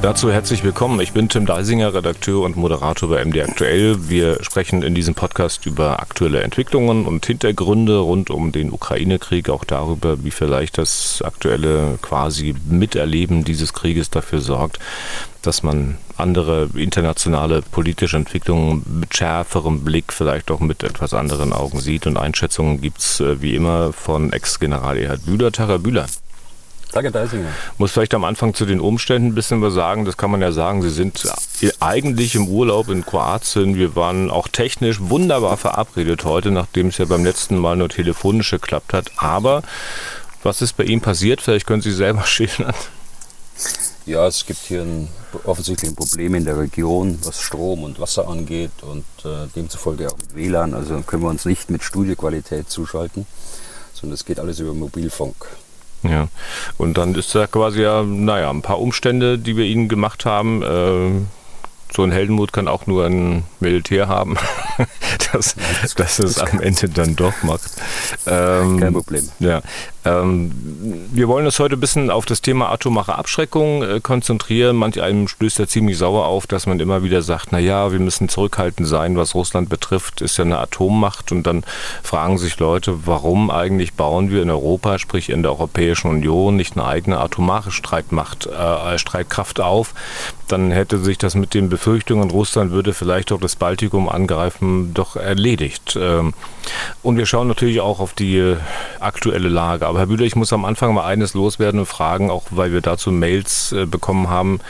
Dazu 0.00 0.30
herzlich 0.30 0.62
willkommen. 0.62 1.00
Ich 1.00 1.12
bin 1.12 1.28
Tim 1.28 1.44
Deisinger, 1.44 1.92
Redakteur 1.92 2.42
und 2.44 2.56
Moderator 2.56 3.08
bei 3.08 3.24
MD 3.24 3.42
Aktuell. 3.42 4.08
Wir 4.08 4.38
sprechen 4.44 4.82
in 4.84 4.94
diesem 4.94 5.16
Podcast 5.16 5.66
über 5.66 5.98
aktuelle 5.98 6.42
Entwicklungen 6.42 7.04
und 7.04 7.26
Hintergründe 7.26 7.98
rund 7.98 8.30
um 8.30 8.52
den 8.52 8.70
Ukraine-Krieg, 8.70 9.50
auch 9.50 9.64
darüber, 9.64 10.22
wie 10.22 10.30
vielleicht 10.30 10.78
das 10.78 11.20
aktuelle 11.22 11.98
quasi 12.00 12.54
Miterleben 12.68 13.42
dieses 13.42 13.72
Krieges 13.72 14.08
dafür 14.08 14.40
sorgt, 14.40 14.78
dass 15.42 15.64
man 15.64 15.98
andere 16.16 16.70
internationale 16.74 17.62
politische 17.62 18.18
Entwicklungen 18.18 18.84
mit 19.00 19.16
schärferem 19.16 19.82
Blick, 19.82 20.12
vielleicht 20.12 20.52
auch 20.52 20.60
mit 20.60 20.84
etwas 20.84 21.12
anderen 21.12 21.52
Augen 21.52 21.80
sieht. 21.80 22.06
Und 22.06 22.18
Einschätzungen 22.18 22.80
gibt 22.80 22.98
es 22.98 23.18
äh, 23.18 23.42
wie 23.42 23.56
immer 23.56 23.92
von 23.92 24.32
Ex-General 24.32 24.96
Erhard 24.96 25.26
Bühler. 25.26 25.50
Tara 25.50 25.78
Bühler. 25.78 26.06
Danke, 26.92 27.10
Deisinger. 27.10 27.48
Muss 27.76 27.92
vielleicht 27.92 28.14
am 28.14 28.24
Anfang 28.24 28.54
zu 28.54 28.64
den 28.64 28.80
Umständen 28.80 29.28
ein 29.28 29.34
bisschen 29.34 29.60
was 29.60 29.74
sagen. 29.74 30.04
Das 30.04 30.16
kann 30.16 30.30
man 30.30 30.40
ja 30.40 30.52
sagen. 30.52 30.82
Sie 30.82 30.90
sind 30.90 31.22
eigentlich 31.80 32.34
im 32.34 32.48
Urlaub 32.48 32.88
in 32.88 33.04
Kroatien. 33.04 33.76
Wir 33.76 33.94
waren 33.94 34.30
auch 34.30 34.48
technisch 34.48 34.98
wunderbar 35.00 35.56
verabredet 35.58 36.24
heute, 36.24 36.50
nachdem 36.50 36.88
es 36.88 36.98
ja 36.98 37.04
beim 37.04 37.24
letzten 37.24 37.58
Mal 37.58 37.76
nur 37.76 37.90
telefonisch 37.90 38.50
geklappt 38.50 38.94
hat. 38.94 39.10
Aber 39.16 39.62
was 40.42 40.62
ist 40.62 40.76
bei 40.76 40.84
Ihnen 40.84 41.02
passiert? 41.02 41.42
Vielleicht 41.42 41.66
können 41.66 41.82
Sie 41.82 41.92
selber 41.92 42.22
schildern. 42.26 42.74
Ja, 44.06 44.26
es 44.26 44.46
gibt 44.46 44.60
hier 44.60 44.80
ein, 44.80 45.08
offensichtlich 45.44 45.90
ein 45.90 45.96
Problem 45.96 46.34
in 46.34 46.46
der 46.46 46.58
Region, 46.58 47.18
was 47.24 47.42
Strom 47.42 47.84
und 47.84 48.00
Wasser 48.00 48.26
angeht 48.26 48.70
und 48.80 49.04
äh, 49.26 49.46
demzufolge 49.54 50.08
auch 50.08 50.16
mit 50.16 50.34
WLAN. 50.34 50.72
Also 50.72 50.98
können 51.02 51.22
wir 51.22 51.28
uns 51.28 51.44
nicht 51.44 51.68
mit 51.68 51.82
Studioqualität 51.82 52.70
zuschalten, 52.70 53.26
sondern 53.92 54.14
es 54.14 54.24
geht 54.24 54.40
alles 54.40 54.60
über 54.60 54.72
Mobilfunk. 54.72 55.36
Ja, 56.02 56.28
und 56.76 56.96
dann 56.96 57.14
ist 57.14 57.34
da 57.34 57.46
quasi 57.46 57.82
ja, 57.82 58.02
naja, 58.02 58.50
ein 58.50 58.62
paar 58.62 58.80
Umstände, 58.80 59.38
die 59.38 59.56
wir 59.56 59.64
ihnen 59.64 59.88
gemacht 59.88 60.24
haben. 60.24 60.62
Äh, 60.62 61.26
so 61.94 62.02
ein 62.02 62.12
Heldenmut 62.12 62.52
kann 62.52 62.68
auch 62.68 62.86
nur 62.86 63.06
ein 63.06 63.44
Militär 63.60 64.08
haben, 64.08 64.36
dass, 65.32 65.56
dass 65.96 66.18
es 66.18 66.38
am 66.38 66.60
Ende 66.60 66.88
dann 66.88 67.16
doch 67.16 67.42
macht. 67.42 67.70
Ähm, 68.26 68.78
Kein 68.78 68.92
Problem. 68.92 69.28
Ja, 69.38 69.62
wir 70.10 71.28
wollen 71.28 71.46
uns 71.46 71.58
heute 71.58 71.76
ein 71.76 71.80
bisschen 71.80 72.10
auf 72.10 72.26
das 72.26 72.40
Thema 72.40 72.70
atomare 72.70 73.16
Abschreckung 73.16 73.82
äh, 73.82 74.00
konzentrieren. 74.00 74.76
Manch 74.76 75.00
einem 75.02 75.28
stößt 75.28 75.58
ja 75.58 75.66
ziemlich 75.66 75.98
sauer 75.98 76.26
auf, 76.26 76.46
dass 76.46 76.66
man 76.66 76.80
immer 76.80 77.02
wieder 77.02 77.22
sagt, 77.22 77.48
na 77.50 77.58
ja, 77.58 77.90
wir 77.92 77.98
müssen 77.98 78.28
zurückhaltend 78.28 78.86
sein, 78.86 79.16
was 79.16 79.34
Russland 79.34 79.68
betrifft, 79.68 80.20
ist 80.20 80.36
ja 80.36 80.44
eine 80.44 80.58
Atommacht. 80.58 81.32
Und 81.32 81.44
dann 81.46 81.64
fragen 82.02 82.38
sich 82.38 82.58
Leute, 82.58 83.06
warum 83.06 83.50
eigentlich 83.50 83.94
bauen 83.94 84.30
wir 84.30 84.42
in 84.42 84.50
Europa, 84.50 84.98
sprich 84.98 85.30
in 85.30 85.42
der 85.42 85.52
Europäischen 85.52 86.10
Union, 86.10 86.56
nicht 86.56 86.76
eine 86.76 86.86
eigene 86.86 87.18
atomare 87.18 87.70
Streitmacht, 87.70 88.46
äh, 88.46 88.98
Streitkraft 88.98 89.60
auf? 89.60 89.94
Dann 90.48 90.70
hätte 90.70 90.98
sich 90.98 91.18
das 91.18 91.34
mit 91.34 91.54
den 91.54 91.68
Befürchtungen, 91.68 92.30
Russland 92.30 92.72
würde 92.72 92.94
vielleicht 92.94 93.32
auch 93.32 93.40
das 93.40 93.56
Baltikum 93.56 94.08
angreifen, 94.08 94.94
doch 94.94 95.16
erledigt. 95.16 95.98
Ähm, 96.00 96.32
und 97.02 97.16
wir 97.16 97.26
schauen 97.26 97.48
natürlich 97.48 97.80
auch 97.80 98.00
auf 98.00 98.12
die 98.12 98.56
aktuelle 99.00 99.48
Lage. 99.48 99.86
Aber 99.86 99.97
Herr 99.98 100.06
Bühler, 100.06 100.24
ich 100.24 100.36
muss 100.36 100.52
am 100.52 100.64
Anfang 100.64 100.94
mal 100.94 101.04
eines 101.04 101.34
loswerden 101.34 101.80
und 101.80 101.86
fragen, 101.86 102.30
auch 102.30 102.44
weil 102.50 102.72
wir 102.72 102.80
dazu 102.80 103.10
Mails 103.10 103.72
äh, 103.72 103.86
bekommen 103.86 104.28
haben. 104.28 104.60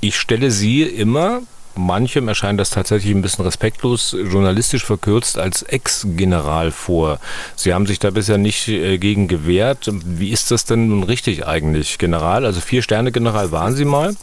Ich 0.00 0.16
stelle 0.16 0.50
Sie 0.50 0.82
immer, 0.82 1.40
manchem 1.74 2.28
erscheint 2.28 2.60
das 2.60 2.70
tatsächlich 2.70 3.14
ein 3.14 3.22
bisschen 3.22 3.44
respektlos, 3.44 4.12
journalistisch 4.12 4.84
verkürzt 4.84 5.38
als 5.38 5.62
Ex-General 5.62 6.70
vor. 6.70 7.20
Sie 7.56 7.72
haben 7.72 7.86
sich 7.86 7.98
da 7.98 8.10
bisher 8.10 8.38
nicht 8.38 8.68
äh, 8.68 8.98
gegen 8.98 9.28
gewehrt. 9.28 9.90
Wie 9.92 10.30
ist 10.30 10.50
das 10.50 10.64
denn 10.64 10.88
nun 10.88 11.04
richtig 11.04 11.46
eigentlich, 11.46 11.98
General? 11.98 12.44
Also 12.44 12.60
Vier-Sterne-General 12.60 13.52
waren 13.52 13.74
Sie 13.74 13.84
mal? 13.84 14.14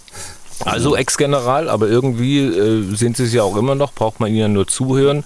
Also 0.64 0.96
Ex-General, 0.96 1.70
aber 1.70 1.88
irgendwie 1.88 2.40
äh, 2.40 2.96
sind 2.96 3.18
sie 3.18 3.26
es 3.26 3.34
ja 3.34 3.44
auch 3.44 3.58
immer 3.58 3.76
noch, 3.76 3.94
braucht 3.94 4.20
man 4.20 4.30
ihnen 4.30 4.40
ja 4.40 4.48
nur 4.48 4.68
zuhören. 4.68 5.26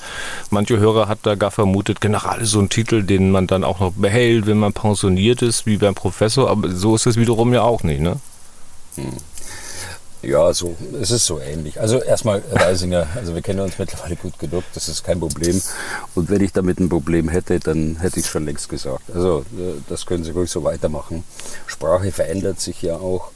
Manche 0.50 0.80
Hörer 0.80 1.08
hat 1.08 1.20
da 1.24 1.36
gar 1.36 1.52
vermutet, 1.52 2.02
General 2.02 2.42
ist 2.42 2.52
so 2.52 2.60
ein 2.60 2.70
Titel, 2.70 3.04
den 3.04 3.32
man 3.32 3.46
dann 3.46 3.64
auch 3.64 3.80
noch 3.80 3.94
behält, 3.94 4.48
wenn 4.48 4.58
man 4.58 4.74
pensioniert 4.74 5.42
ist, 5.42 5.66
wie 5.66 5.78
beim 5.78 5.96
Professor, 5.96 6.50
aber 6.50 6.70
so 6.72 6.96
ist 6.96 7.06
es 7.06 7.16
wiederum 7.16 7.54
ja 7.54 7.62
auch 7.62 7.84
nicht, 7.84 8.02
ne? 8.02 8.18
Hm. 8.96 9.12
Ja, 10.22 10.54
so, 10.54 10.76
es 11.00 11.12
ist 11.12 11.26
so 11.26 11.40
ähnlich. 11.40 11.80
Also 11.80 12.02
erstmal, 12.02 12.44
Reisinger, 12.52 13.08
also 13.16 13.34
wir 13.36 13.42
kennen 13.42 13.62
uns 13.62 13.80
mittlerweile 13.80 14.18
gut 14.18 14.38
genug, 14.38 14.64
das 14.74 14.90
ist 14.90 15.06
kein 15.06 15.20
Problem. 15.20 15.62
Und 16.14 16.30
wenn 16.30 16.44
ich 16.44 16.52
damit 16.52 16.80
ein 16.80 16.90
Problem 16.90 17.30
hätte, 17.30 17.60
dann 17.60 17.98
hätte 18.02 18.20
ich 18.20 18.26
es 18.26 18.32
schon 18.32 18.44
längst 18.44 18.68
gesagt. 18.68 19.04
Also 19.14 19.46
äh, 19.58 19.80
das 19.88 20.06
können 20.06 20.26
Sie 20.26 20.32
ruhig 20.32 20.52
so 20.52 20.64
weitermachen. 20.66 21.24
Sprache 21.68 22.12
verändert 22.12 22.60
sich 22.60 22.82
ja 22.82 22.96
auch. 22.96 23.32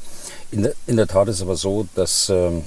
In 0.53 0.61
der, 0.61 0.73
in 0.85 0.97
der 0.97 1.07
Tat 1.07 1.27
ist 1.29 1.37
es 1.37 1.41
aber 1.41 1.55
so, 1.55 1.87
dass 1.95 2.29
ähm, 2.29 2.61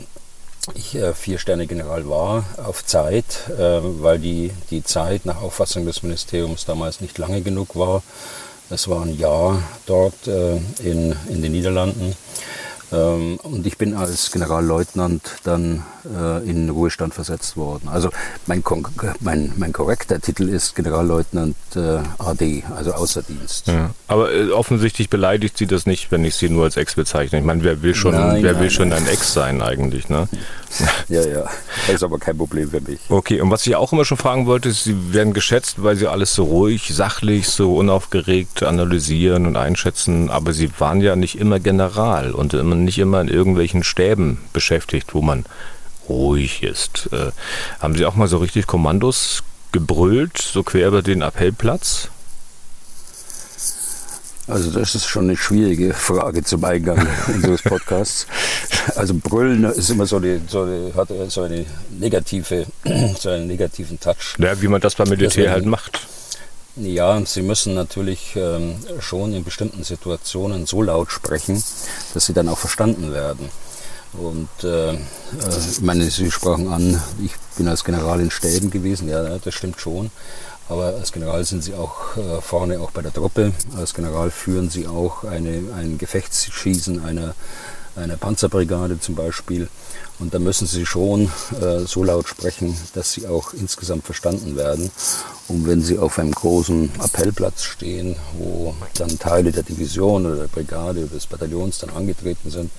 ich 0.74 0.96
äh, 0.96 1.14
Vier-Sterne-General 1.14 2.08
war 2.08 2.44
auf 2.56 2.84
Zeit, 2.84 3.48
äh, 3.48 3.78
weil 4.02 4.18
die, 4.18 4.50
die 4.70 4.82
Zeit 4.82 5.24
nach 5.24 5.40
Auffassung 5.40 5.86
des 5.86 6.02
Ministeriums 6.02 6.64
damals 6.64 7.00
nicht 7.00 7.16
lange 7.16 7.42
genug 7.42 7.76
war. 7.76 8.02
Es 8.70 8.88
war 8.88 9.02
ein 9.02 9.16
Jahr 9.16 9.62
dort 9.86 10.26
äh, 10.26 10.56
in, 10.82 11.14
in 11.28 11.42
den 11.42 11.52
Niederlanden. 11.52 12.16
Ähm, 12.92 13.38
und 13.42 13.66
ich 13.66 13.78
bin 13.78 13.94
als 13.94 14.30
Generalleutnant 14.30 15.22
dann 15.44 15.82
äh, 16.04 16.48
in 16.48 16.70
Ruhestand 16.70 17.14
versetzt 17.14 17.56
worden. 17.56 17.88
Also 17.88 18.10
mein, 18.46 18.62
mein, 19.20 19.52
mein 19.56 19.72
korrekter 19.72 20.20
Titel 20.20 20.48
ist 20.48 20.76
Generalleutnant 20.76 21.56
äh, 21.74 21.98
AD, 22.18 22.64
also 22.76 22.92
Außerdienst. 22.92 23.68
Ja, 23.68 23.90
aber 24.06 24.32
äh, 24.32 24.50
offensichtlich 24.50 25.10
beleidigt 25.10 25.58
Sie 25.58 25.66
das 25.66 25.86
nicht, 25.86 26.12
wenn 26.12 26.24
ich 26.24 26.36
Sie 26.36 26.48
nur 26.48 26.64
als 26.64 26.76
Ex 26.76 26.94
bezeichne. 26.94 27.38
Ich 27.38 27.44
meine, 27.44 27.64
wer 27.64 27.82
will 27.82 27.94
schon, 27.94 28.14
nein, 28.14 28.42
wer 28.42 28.52
nein, 28.52 28.62
will 28.62 28.70
schon 28.70 28.92
ein 28.92 29.06
Ex 29.08 29.32
sein 29.32 29.62
eigentlich? 29.62 30.08
Ne? 30.08 30.28
ja, 31.08 31.26
ja, 31.26 31.44
das 31.86 31.96
ist 31.96 32.02
aber 32.02 32.18
kein 32.18 32.36
Problem 32.36 32.70
für 32.70 32.80
mich. 32.80 32.98
Okay, 33.08 33.40
und 33.40 33.50
was 33.50 33.66
ich 33.66 33.76
auch 33.76 33.92
immer 33.92 34.04
schon 34.04 34.18
fragen 34.18 34.46
wollte, 34.46 34.68
ist, 34.68 34.84
Sie 34.84 35.12
werden 35.12 35.32
geschätzt, 35.32 35.82
weil 35.82 35.96
Sie 35.96 36.06
alles 36.06 36.34
so 36.34 36.44
ruhig, 36.44 36.90
sachlich, 36.94 37.48
so 37.48 37.76
unaufgeregt 37.76 38.62
analysieren 38.62 39.46
und 39.46 39.56
einschätzen, 39.56 40.30
aber 40.30 40.52
Sie 40.52 40.70
waren 40.78 41.00
ja 41.00 41.16
nicht 41.16 41.38
immer 41.38 41.60
General 41.60 42.32
und 42.32 42.52
nicht 42.52 42.98
immer 42.98 43.20
in 43.20 43.28
irgendwelchen 43.28 43.84
Stäben 43.84 44.38
beschäftigt, 44.52 45.14
wo 45.14 45.22
man 45.22 45.44
ruhig 46.08 46.62
ist. 46.62 47.08
Äh, 47.12 47.32
haben 47.80 47.96
Sie 47.96 48.06
auch 48.06 48.14
mal 48.14 48.28
so 48.28 48.38
richtig 48.38 48.66
Kommandos 48.66 49.42
gebrüllt, 49.72 50.38
so 50.38 50.62
quer 50.62 50.88
über 50.88 51.02
den 51.02 51.22
Appellplatz? 51.22 52.10
Also 54.48 54.70
das 54.70 54.94
ist 54.94 55.06
schon 55.06 55.24
eine 55.24 55.36
schwierige 55.36 55.92
Frage 55.92 56.44
zum 56.44 56.64
Eingang 56.64 57.06
unseres 57.26 57.62
Podcasts. 57.62 58.26
Also 58.94 59.14
brüllen 59.14 59.64
ist 59.64 59.90
immer 59.90 60.06
so 60.06 60.16
eine, 60.16 60.40
so 60.46 60.62
eine 60.62 60.92
hat 60.94 61.08
so 61.28 61.42
eine 61.42 61.66
negative, 61.98 62.66
so 63.18 63.30
einen 63.30 63.48
negativen 63.48 63.98
Touch. 63.98 64.36
Ja, 64.38 64.60
wie 64.62 64.68
man 64.68 64.80
das 64.80 64.94
beim 64.94 65.08
Militär 65.08 65.28
Deswegen, 65.28 65.50
halt 65.50 65.66
macht. 65.66 66.06
Ja, 66.76 67.20
sie 67.24 67.42
müssen 67.42 67.74
natürlich 67.74 68.36
ähm, 68.36 68.76
schon 69.00 69.34
in 69.34 69.42
bestimmten 69.42 69.82
Situationen 69.82 70.66
so 70.66 70.82
laut 70.82 71.10
sprechen, 71.10 71.62
dass 72.14 72.26
sie 72.26 72.32
dann 72.32 72.48
auch 72.48 72.58
verstanden 72.58 73.12
werden. 73.12 73.48
Und 74.12 74.48
äh, 74.62 74.92
äh, 74.92 74.96
ich 75.70 75.80
meine, 75.80 76.08
Sie 76.10 76.30
sprachen 76.30 76.68
an, 76.68 77.02
ich 77.22 77.32
bin 77.56 77.68
als 77.68 77.84
General 77.84 78.20
in 78.20 78.30
Stäben 78.30 78.70
gewesen, 78.70 79.08
ja, 79.08 79.38
das 79.38 79.54
stimmt 79.54 79.80
schon. 79.80 80.10
Aber 80.68 80.86
als 80.86 81.12
General 81.12 81.44
sind 81.44 81.62
Sie 81.62 81.74
auch 81.74 82.16
äh, 82.16 82.40
vorne 82.40 82.80
auch 82.80 82.90
bei 82.90 83.02
der 83.02 83.12
Truppe. 83.12 83.52
Als 83.76 83.94
General 83.94 84.30
führen 84.30 84.68
Sie 84.68 84.86
auch 84.86 85.24
eine, 85.24 85.62
ein 85.76 85.96
Gefechtsschießen 85.98 87.04
einer, 87.04 87.34
einer 87.94 88.16
Panzerbrigade 88.16 88.98
zum 88.98 89.14
Beispiel. 89.14 89.68
Und 90.18 90.32
da 90.32 90.38
müssen 90.38 90.66
Sie 90.66 90.86
schon 90.86 91.30
äh, 91.60 91.80
so 91.86 92.02
laut 92.02 92.26
sprechen, 92.26 92.76
dass 92.94 93.12
Sie 93.12 93.28
auch 93.28 93.52
insgesamt 93.52 94.04
verstanden 94.04 94.56
werden. 94.56 94.90
Und 95.46 95.68
wenn 95.68 95.82
Sie 95.82 95.98
auf 95.98 96.18
einem 96.18 96.32
großen 96.32 96.90
Appellplatz 96.98 97.62
stehen, 97.62 98.16
wo 98.38 98.74
dann 98.94 99.18
Teile 99.18 99.52
der 99.52 99.62
Division 99.62 100.26
oder 100.26 100.36
der 100.36 100.48
Brigade 100.48 101.00
oder 101.00 101.14
des 101.14 101.26
Bataillons 101.26 101.78
dann 101.78 101.90
angetreten 101.90 102.50
sind, 102.50 102.70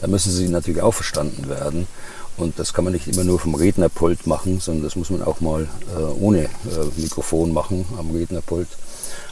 da 0.00 0.08
müssen 0.08 0.32
Sie 0.32 0.48
natürlich 0.48 0.82
auch 0.82 0.94
verstanden 0.94 1.48
werden. 1.48 1.86
Und 2.36 2.58
das 2.58 2.74
kann 2.74 2.84
man 2.84 2.92
nicht 2.92 3.08
immer 3.08 3.24
nur 3.24 3.38
vom 3.38 3.54
Rednerpult 3.54 4.26
machen, 4.26 4.60
sondern 4.60 4.84
das 4.84 4.96
muss 4.96 5.10
man 5.10 5.22
auch 5.22 5.40
mal 5.40 5.68
äh, 5.96 6.00
ohne 6.20 6.44
äh, 6.44 6.48
Mikrofon 6.96 7.52
machen 7.52 7.86
am 7.98 8.10
Rednerpult. 8.10 8.68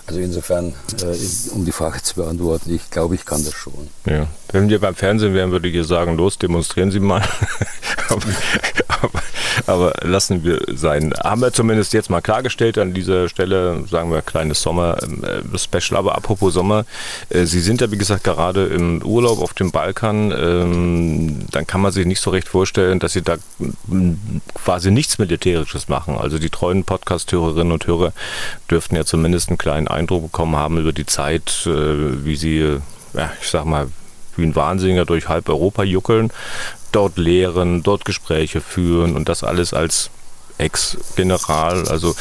Also 0.06 0.20
insofern, 0.20 0.74
äh, 1.02 1.16
um 1.54 1.64
die 1.64 1.72
Frage 1.72 2.02
zu 2.02 2.16
beantworten, 2.16 2.74
ich 2.74 2.90
glaube, 2.90 3.14
ich 3.14 3.24
kann 3.24 3.42
das 3.44 3.54
schon. 3.54 3.88
Ja. 4.06 4.26
Wenn 4.52 4.68
wir 4.68 4.78
beim 4.78 4.94
Fernsehen 4.94 5.34
wären, 5.34 5.50
würde 5.50 5.68
ich 5.68 5.86
sagen, 5.86 6.16
los, 6.16 6.38
demonstrieren 6.38 6.90
Sie 6.90 7.00
mal. 7.00 7.22
aber 9.66 9.94
lassen 10.02 10.44
wir 10.44 10.60
sein. 10.74 11.12
Haben 11.22 11.40
wir 11.40 11.52
zumindest 11.52 11.92
jetzt 11.92 12.10
mal 12.10 12.20
klargestellt 12.20 12.78
an 12.78 12.94
dieser 12.94 13.28
Stelle, 13.28 13.84
sagen 13.88 14.10
wir 14.10 14.22
kleines 14.22 14.62
Sommer-Special. 14.62 15.98
Aber 15.98 16.14
apropos 16.14 16.54
Sommer, 16.54 16.84
äh, 17.30 17.44
Sie 17.46 17.60
sind 17.60 17.80
ja 17.80 17.90
wie 17.90 17.98
gesagt 17.98 18.24
gerade 18.24 18.66
im 18.66 19.02
Urlaub 19.02 19.40
auf 19.40 19.54
dem 19.54 19.70
Balkan. 19.70 20.32
Ähm, 20.32 21.46
dann 21.50 21.66
kann 21.66 21.80
man 21.80 21.92
sich 21.92 22.06
nicht 22.06 22.20
so 22.20 22.30
recht 22.30 22.48
vorstellen, 22.48 22.98
dass 22.98 23.12
Sie 23.12 23.22
da 23.22 23.36
quasi 24.54 24.90
nichts 24.90 25.18
Militärisches 25.18 25.88
machen. 25.88 26.16
Also 26.16 26.38
die 26.38 26.50
treuen 26.50 26.84
Podcast-Hörerinnen 26.84 27.72
und 27.72 27.86
Hörer 27.86 28.12
dürften 28.70 28.96
ja 28.96 29.04
zumindest 29.04 29.48
einen 29.48 29.58
kleinen 29.58 29.88
Eindruck 29.94 30.24
bekommen 30.24 30.56
haben 30.56 30.78
über 30.78 30.92
die 30.92 31.06
Zeit, 31.06 31.66
äh, 31.66 32.24
wie 32.24 32.36
Sie, 32.36 32.78
ja, 33.14 33.32
ich 33.40 33.48
sag 33.48 33.64
mal, 33.64 33.88
wie 34.36 34.44
ein 34.44 34.56
Wahnsinniger 34.56 35.04
durch 35.04 35.28
halb 35.28 35.48
Europa 35.48 35.84
juckeln, 35.84 36.30
dort 36.92 37.16
lehren, 37.18 37.82
dort 37.82 38.04
Gespräche 38.04 38.60
führen 38.60 39.16
und 39.16 39.28
das 39.28 39.44
alles 39.44 39.72
als 39.72 40.10
Ex-General. 40.58 41.88
Also 41.88 42.14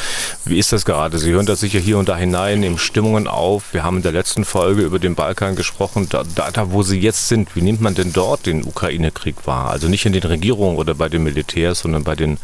wie 0.45 0.57
ist 0.57 0.71
das 0.71 0.85
gerade? 0.85 1.19
Sie 1.19 1.31
hören 1.31 1.45
das 1.45 1.59
sicher 1.59 1.79
hier 1.79 1.97
und 1.97 2.09
da 2.09 2.17
hinein, 2.17 2.61
nehmen 2.61 2.79
Stimmungen 2.79 3.27
auf. 3.27 3.73
Wir 3.73 3.83
haben 3.83 3.97
in 3.97 4.03
der 4.03 4.11
letzten 4.11 4.43
Folge 4.43 4.81
über 4.81 4.99
den 4.99 5.15
Balkan 5.15 5.55
gesprochen. 5.55 6.07
Da, 6.09 6.23
da, 6.35 6.49
da 6.49 6.71
wo 6.71 6.81
Sie 6.83 6.99
jetzt 6.99 7.27
sind, 7.27 7.55
wie 7.55 7.61
nimmt 7.61 7.81
man 7.81 7.93
denn 7.93 8.11
dort 8.11 8.45
den 8.45 8.63
Ukraine-Krieg 8.63 9.45
wahr? 9.45 9.69
Also 9.69 9.87
nicht 9.87 10.05
in 10.05 10.13
den 10.13 10.23
Regierungen 10.23 10.77
oder 10.77 10.95
bei 10.95 11.09
den 11.09 11.23
Militärs, 11.23 11.79
sondern 11.79 12.03
bei 12.03 12.15
den 12.15 12.39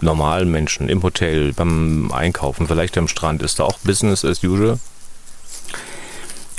normalen 0.00 0.50
Menschen 0.50 0.88
im 0.88 1.02
Hotel, 1.02 1.52
beim 1.52 2.10
Einkaufen, 2.12 2.66
vielleicht 2.66 2.96
am 2.98 3.08
Strand. 3.08 3.42
Ist 3.42 3.58
da 3.58 3.64
auch 3.64 3.78
Business 3.78 4.24
as 4.24 4.42
usual? 4.42 4.78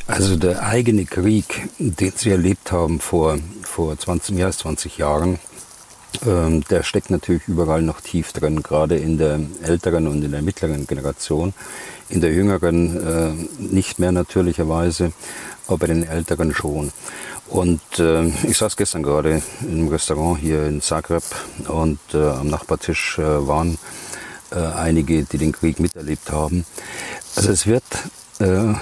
Also 0.07 0.37
der 0.37 0.63
eigene 0.63 1.05
Krieg, 1.05 1.67
den 1.79 2.13
Sie 2.15 2.31
erlebt 2.31 2.71
haben 2.71 3.01
vor, 3.01 3.37
vor 3.63 3.97
20, 3.97 4.35
mehr 4.35 4.45
als 4.45 4.59
20 4.59 4.97
Jahren, 4.97 5.37
ähm, 6.25 6.63
der 6.69 6.83
steckt 6.83 7.09
natürlich 7.09 7.47
überall 7.47 7.81
noch 7.81 7.99
tief 8.01 8.31
drin, 8.31 8.63
gerade 8.63 8.97
in 8.97 9.17
der 9.17 9.39
älteren 9.61 10.07
und 10.07 10.23
in 10.23 10.31
der 10.31 10.41
mittleren 10.41 10.87
Generation. 10.87 11.53
In 12.09 12.21
der 12.21 12.31
jüngeren 12.31 13.05
äh, 13.05 13.61
nicht 13.61 13.99
mehr 13.99 14.13
natürlicherweise, 14.13 15.11
aber 15.67 15.79
bei 15.79 15.87
den 15.87 16.07
älteren 16.07 16.53
schon. 16.53 16.91
Und 17.49 17.81
äh, 17.99 18.27
ich 18.43 18.57
saß 18.57 18.75
gestern 18.75 19.03
gerade 19.03 19.41
im 19.61 19.87
Restaurant 19.87 20.39
hier 20.39 20.67
in 20.67 20.81
Zagreb 20.81 21.23
und 21.67 21.99
äh, 22.13 22.17
am 22.17 22.47
Nachbartisch 22.47 23.19
äh, 23.19 23.47
waren 23.47 23.77
äh, 24.51 24.59
einige, 24.59 25.23
die 25.23 25.37
den 25.37 25.53
Krieg 25.53 25.79
miterlebt 25.79 26.31
haben. 26.31 26.65
Also 27.35 27.51
es 27.51 27.65
wird 27.65 27.83
äh, 28.39 28.73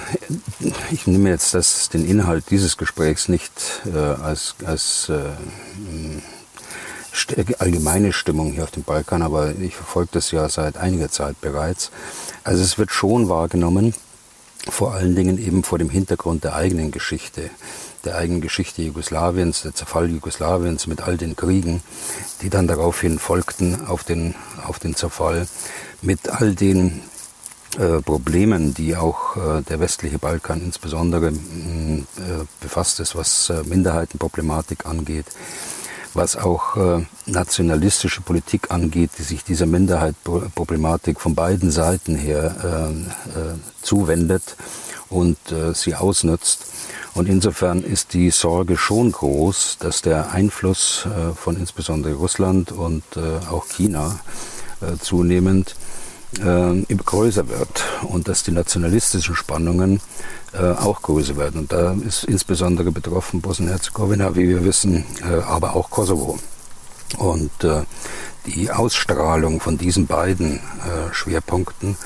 ich 0.91 1.07
nehme 1.07 1.29
jetzt 1.29 1.53
das, 1.53 1.89
den 1.89 2.05
Inhalt 2.05 2.45
dieses 2.49 2.77
Gesprächs 2.77 3.29
nicht 3.29 3.51
äh, 3.85 3.97
als, 3.97 4.55
als 4.65 5.09
äh, 5.09 5.31
allgemeine 7.59 8.11
Stimmung 8.11 8.51
hier 8.51 8.63
auf 8.63 8.71
dem 8.71 8.83
Balkan, 8.83 9.21
aber 9.21 9.53
ich 9.55 9.75
verfolge 9.75 10.09
das 10.13 10.31
ja 10.31 10.49
seit 10.49 10.77
einiger 10.77 11.09
Zeit 11.09 11.39
bereits. 11.39 11.91
Also 12.43 12.61
es 12.63 12.77
wird 12.77 12.91
schon 12.91 13.29
wahrgenommen, 13.29 13.93
vor 14.69 14.93
allen 14.93 15.15
Dingen 15.15 15.37
eben 15.37 15.63
vor 15.63 15.77
dem 15.77 15.89
Hintergrund 15.89 16.43
der 16.43 16.55
eigenen 16.55 16.91
Geschichte, 16.91 17.49
der 18.03 18.17
eigenen 18.17 18.41
Geschichte 18.41 18.81
Jugoslawiens, 18.81 19.63
der 19.63 19.73
Zerfall 19.73 20.09
Jugoslawiens 20.09 20.87
mit 20.87 21.01
all 21.01 21.17
den 21.17 21.35
Kriegen, 21.35 21.81
die 22.41 22.49
dann 22.49 22.67
daraufhin 22.67 23.19
folgten 23.19 23.85
auf 23.87 24.03
den, 24.03 24.35
auf 24.65 24.79
den 24.79 24.95
Zerfall, 24.95 25.47
mit 26.01 26.29
all 26.29 26.53
den 26.53 27.01
äh, 27.77 28.01
Problemen, 28.01 28.73
die 28.73 28.95
auch 28.95 29.35
äh, 29.35 29.61
der 29.61 29.79
westliche 29.79 30.19
Balkan 30.19 30.61
insbesondere 30.61 31.27
äh, 31.29 31.33
befasst 32.61 32.99
ist, 32.99 33.15
was 33.15 33.49
äh, 33.49 33.63
Minderheitenproblematik 33.63 34.85
angeht, 34.85 35.25
was 36.15 36.35
auch 36.35 36.77
äh, 36.77 37.05
nationalistische 37.25 38.21
Politik 38.21 38.71
angeht, 38.71 39.11
die 39.17 39.23
sich 39.23 39.43
dieser 39.43 39.65
Minderheitenproblematik 39.65 41.19
von 41.19 41.35
beiden 41.35 41.71
Seiten 41.71 42.15
her 42.15 42.89
zuwendet 43.81 44.55
und 45.09 45.37
sie 45.73 45.95
ausnutzt. 45.95 46.67
Und 47.13 47.27
insofern 47.27 47.83
ist 47.83 48.13
die 48.13 48.29
Sorge 48.29 48.77
schon 48.77 49.11
groß, 49.11 49.77
dass 49.79 50.01
der 50.01 50.31
Einfluss 50.31 51.07
von 51.35 51.57
insbesondere 51.57 52.13
Russland 52.13 52.71
und 52.71 53.03
auch 53.49 53.67
China 53.67 54.19
zunehmend 55.01 55.75
äh, 56.39 56.95
größer 56.95 57.47
wird 57.49 57.83
und 58.03 58.27
dass 58.27 58.43
die 58.43 58.51
nationalistischen 58.51 59.35
Spannungen 59.35 60.01
äh, 60.53 60.71
auch 60.71 61.01
größer 61.01 61.37
werden. 61.37 61.61
Und 61.61 61.71
da 61.71 61.95
ist 62.05 62.23
insbesondere 62.23 62.91
betroffen 62.91 63.41
Bosnien-Herzegowina, 63.41 64.35
wie 64.35 64.49
wir 64.49 64.63
wissen, 64.63 65.05
äh, 65.21 65.41
aber 65.41 65.75
auch 65.75 65.89
Kosovo. 65.89 66.39
Und 67.17 67.63
äh, 67.63 67.83
die 68.45 68.71
Ausstrahlung 68.71 69.59
von 69.59 69.77
diesen 69.77 70.07
beiden 70.07 70.57
äh, 70.57 71.13
Schwerpunkten 71.13 71.97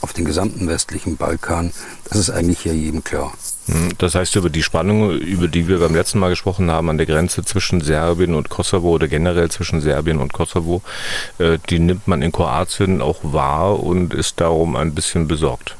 auf 0.00 0.12
den 0.12 0.24
gesamten 0.24 0.66
westlichen 0.68 1.16
Balkan, 1.16 1.72
das 2.08 2.18
ist 2.18 2.30
eigentlich 2.30 2.60
hier 2.60 2.74
jedem 2.74 3.02
klar. 3.02 3.32
Hm, 3.66 3.90
das 3.98 4.14
heißt, 4.14 4.36
über 4.36 4.50
die 4.50 4.62
Spannung, 4.62 5.10
über 5.12 5.48
die 5.48 5.68
wir 5.68 5.78
beim 5.78 5.94
letzten 5.94 6.18
Mal 6.18 6.30
gesprochen 6.30 6.70
haben, 6.70 6.90
an 6.90 6.98
der 6.98 7.06
Grenze 7.06 7.44
zwischen 7.44 7.80
Serbien 7.80 8.34
und 8.34 8.50
Kosovo 8.50 8.90
oder 8.90 9.08
generell 9.08 9.50
zwischen 9.50 9.80
Serbien 9.80 10.18
und 10.18 10.32
Kosovo, 10.32 10.82
äh, 11.38 11.58
die 11.70 11.78
nimmt 11.78 12.06
man 12.06 12.22
in 12.22 12.32
Kroatien 12.32 13.00
auch 13.00 13.20
wahr 13.22 13.80
und 13.80 14.12
ist 14.12 14.40
darum 14.40 14.76
ein 14.76 14.94
bisschen 14.94 15.28
besorgt. 15.28 15.76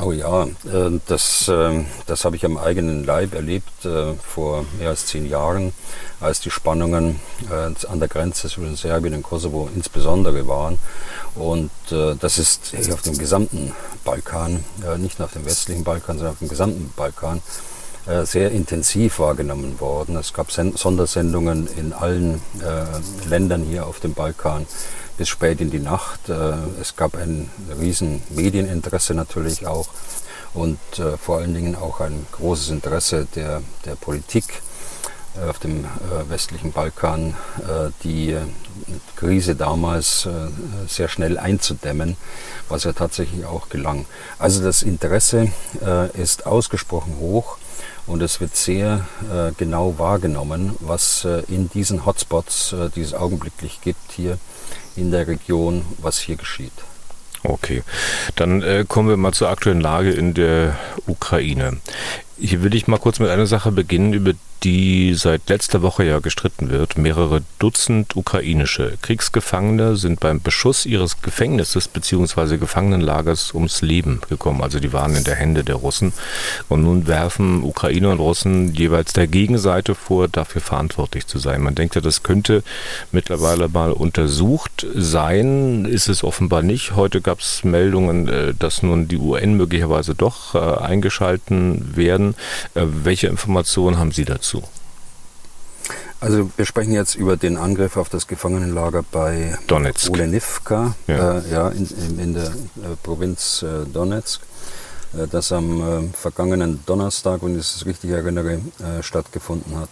Oh 0.00 0.12
ja, 0.12 0.44
äh, 0.44 1.00
das, 1.06 1.48
äh, 1.48 1.84
das 2.06 2.24
habe 2.24 2.36
ich 2.36 2.44
am 2.44 2.56
eigenen 2.56 3.04
Leib 3.04 3.34
erlebt 3.34 3.86
vor 4.22 4.64
mehr 4.78 4.90
als 4.90 5.06
zehn 5.06 5.28
Jahren, 5.28 5.72
als 6.20 6.40
die 6.40 6.50
Spannungen 6.50 7.20
an 7.50 7.98
der 7.98 8.08
Grenze 8.08 8.48
zwischen 8.48 8.76
Serbien 8.76 9.14
und 9.14 9.22
Kosovo 9.22 9.68
insbesondere 9.74 10.46
waren. 10.46 10.78
Und 11.34 11.70
äh, 11.90 12.14
das 12.18 12.38
ist 12.38 12.74
auf 12.92 13.02
dem 13.02 13.16
gesamten 13.16 13.72
Balkan, 14.04 14.64
äh, 14.84 14.98
nicht 14.98 15.18
nur 15.18 15.26
auf 15.26 15.32
dem 15.32 15.44
westlichen 15.44 15.84
Balkan, 15.84 16.16
sondern 16.18 16.32
auf 16.32 16.38
dem 16.40 16.48
gesamten 16.48 16.92
Balkan, 16.96 17.42
äh, 18.06 18.24
sehr 18.24 18.50
intensiv 18.50 19.18
wahrgenommen 19.18 19.80
worden. 19.80 20.16
Es 20.16 20.32
gab 20.32 20.50
Sen 20.50 20.76
Sondersendungen 20.76 21.68
in 21.76 21.92
allen 21.92 22.40
äh, 22.60 23.28
Ländern 23.28 23.62
hier 23.62 23.86
auf 23.86 24.00
dem 24.00 24.14
Balkan 24.14 24.66
bis 25.18 25.28
spät 25.28 25.60
in 25.60 25.70
die 25.70 25.80
Nacht. 25.80 26.28
Äh, 26.28 26.54
es 26.80 26.96
gab 26.96 27.16
ein 27.16 27.50
riesen 27.78 28.22
Medieninteresse 28.30 29.12
natürlich 29.12 29.66
auch 29.66 29.88
und 30.54 30.78
äh, 30.98 31.18
vor 31.18 31.38
allen 31.38 31.52
Dingen 31.52 31.74
auch 31.74 32.00
ein 32.00 32.26
großes 32.32 32.70
Interesse 32.70 33.26
der, 33.34 33.62
der 33.84 33.96
Politik 33.96 34.62
äh, 35.36 35.50
auf 35.50 35.58
dem 35.58 35.84
westlichen 36.28 36.72
Balkan 36.72 37.34
die 38.02 38.36
Krise 39.16 39.54
damals 39.54 40.28
sehr 40.88 41.08
schnell 41.08 41.38
einzudämmen, 41.38 42.16
was 42.68 42.84
ja 42.84 42.92
tatsächlich 42.92 43.44
auch 43.44 43.68
gelang. 43.68 44.06
Also 44.38 44.62
das 44.62 44.82
Interesse 44.82 45.52
ist 46.14 46.46
ausgesprochen 46.46 47.16
hoch 47.18 47.57
und 48.06 48.22
es 48.22 48.40
wird 48.40 48.56
sehr 48.56 49.06
genau 49.56 49.98
wahrgenommen, 49.98 50.74
was 50.80 51.26
in 51.48 51.68
diesen 51.70 52.06
Hotspots, 52.06 52.74
die 52.94 53.02
es 53.02 53.14
augenblicklich 53.14 53.80
gibt 53.82 54.12
hier 54.12 54.38
in 54.96 55.10
der 55.10 55.26
Region, 55.28 55.84
was 55.98 56.18
hier 56.18 56.36
geschieht. 56.36 56.72
Okay, 57.44 57.84
dann 58.34 58.62
äh, 58.62 58.84
kommen 58.86 59.08
wir 59.08 59.16
mal 59.16 59.32
zur 59.32 59.48
aktuellen 59.48 59.80
Lage 59.80 60.10
in 60.10 60.34
der 60.34 60.76
Ukraine. 61.06 61.78
Hier 62.38 62.62
will 62.62 62.74
ich 62.74 62.88
mal 62.88 62.98
kurz 62.98 63.20
mit 63.20 63.30
einer 63.30 63.46
Sache 63.46 63.70
beginnen, 63.70 64.12
über 64.12 64.32
die 64.64 65.14
seit 65.14 65.48
letzter 65.48 65.82
Woche 65.82 66.04
ja 66.04 66.18
gestritten 66.18 66.70
wird. 66.70 66.98
Mehrere 66.98 67.42
Dutzend 67.58 68.16
ukrainische 68.16 68.94
Kriegsgefangene 69.02 69.96
sind 69.96 70.20
beim 70.20 70.40
Beschuss 70.40 70.86
ihres 70.86 71.22
Gefängnisses 71.22 71.88
bzw. 71.88 72.56
Gefangenenlagers 72.56 73.54
ums 73.54 73.82
Leben 73.82 74.20
gekommen. 74.28 74.62
Also 74.62 74.80
die 74.80 74.92
waren 74.92 75.14
in 75.14 75.24
der 75.24 75.36
Hände 75.36 75.64
der 75.64 75.76
Russen. 75.76 76.12
Und 76.68 76.82
nun 76.82 77.06
werfen 77.06 77.62
Ukrainer 77.62 78.10
und 78.10 78.18
Russen 78.18 78.74
jeweils 78.74 79.12
der 79.12 79.26
Gegenseite 79.26 79.94
vor, 79.94 80.28
dafür 80.28 80.60
verantwortlich 80.60 81.26
zu 81.26 81.38
sein. 81.38 81.62
Man 81.62 81.74
denkt 81.74 81.94
ja, 81.94 82.00
das 82.00 82.22
könnte 82.22 82.62
mittlerweile 83.12 83.68
mal 83.68 83.92
untersucht 83.92 84.86
sein. 84.94 85.84
Ist 85.84 86.08
es 86.08 86.24
offenbar 86.24 86.62
nicht. 86.62 86.96
Heute 86.96 87.20
gab 87.20 87.40
es 87.40 87.64
Meldungen, 87.64 88.28
äh, 88.28 88.54
dass 88.58 88.82
nun 88.82 89.08
die 89.08 89.18
UN 89.18 89.54
möglicherweise 89.54 90.14
doch 90.14 90.54
äh, 90.54 90.58
eingeschalten 90.58 91.96
werden. 91.96 92.34
Äh, 92.74 92.82
welche 92.86 93.28
Informationen 93.28 93.98
haben 93.98 94.12
Sie 94.12 94.24
dazu? 94.24 94.47
Dazu? 94.48 94.62
Also 96.20 96.50
wir 96.56 96.66
sprechen 96.66 96.92
jetzt 96.92 97.14
über 97.14 97.36
den 97.36 97.56
Angriff 97.56 97.96
auf 97.96 98.08
das 98.08 98.26
Gefangenenlager 98.26 99.04
bei 99.12 99.56
Donetsk. 99.68 100.10
Olenivka, 100.10 100.96
ja. 101.06 101.38
Äh, 101.38 101.50
ja 101.50 101.68
in, 101.68 102.18
in, 102.18 102.34
der 102.34 102.46
äh, 102.46 102.96
Provinz 103.02 103.62
äh, 103.62 103.86
Donetsk, 103.86 104.40
äh, 105.16 105.28
das 105.28 105.52
am 105.52 105.80
äh, 105.80 106.08
vergangenen 106.12 106.80
Donnerstag, 106.86 107.42
wenn 107.42 107.54
ich 107.54 107.60
es 107.60 107.86
richtig 107.86 108.10
erinnere, 108.10 108.54
äh, 108.54 109.02
stattgefunden 109.02 109.78
hat. 109.78 109.90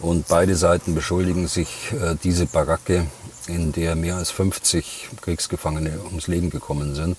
Und 0.00 0.26
beide 0.26 0.56
Seiten 0.56 0.94
beschuldigen 0.94 1.46
sich, 1.46 1.92
diese 2.24 2.46
Baracke, 2.46 3.06
in 3.48 3.70
der 3.72 3.96
mehr 3.96 4.16
als 4.16 4.30
50 4.30 5.10
Kriegsgefangene 5.20 6.00
ums 6.06 6.26
Leben 6.26 6.48
gekommen 6.48 6.94
sind, 6.94 7.18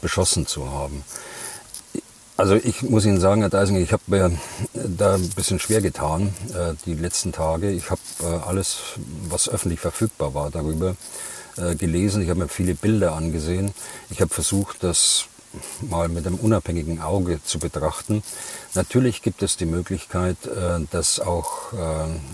beschossen 0.00 0.48
zu 0.48 0.68
haben 0.72 1.04
Also 2.36 2.54
ich 2.54 2.82
muss 2.82 3.04
Ihnen 3.04 3.20
sagen, 3.20 3.42
Herr 3.42 3.50
Deisinger, 3.50 3.80
ich 3.80 3.92
habe 3.92 4.02
mir 4.06 4.32
da 4.72 5.14
ein 5.14 5.28
bisschen 5.30 5.58
schwer 5.58 5.82
getan 5.82 6.34
äh, 6.54 6.74
die 6.86 6.94
letzten 6.94 7.30
Tage. 7.30 7.70
Ich 7.70 7.90
habe 7.90 8.00
äh, 8.22 8.48
alles, 8.48 8.78
was 9.28 9.50
öffentlich 9.50 9.80
verfügbar 9.80 10.32
war, 10.32 10.50
darüber 10.50 10.96
äh, 11.58 11.74
gelesen. 11.74 12.22
Ich 12.22 12.30
habe 12.30 12.40
mir 12.40 12.48
viele 12.48 12.74
Bilder 12.74 13.14
angesehen. 13.14 13.72
Ich 14.08 14.22
habe 14.22 14.32
versucht, 14.32 14.82
das 14.82 15.26
mal 15.82 16.08
mit 16.08 16.26
einem 16.26 16.36
unabhängigen 16.36 17.02
Auge 17.02 17.44
zu 17.44 17.58
betrachten. 17.58 18.22
Natürlich 18.74 19.20
gibt 19.20 19.42
es 19.42 19.58
die 19.58 19.66
Möglichkeit, 19.66 20.38
dass 20.90 21.20
auch 21.20 21.74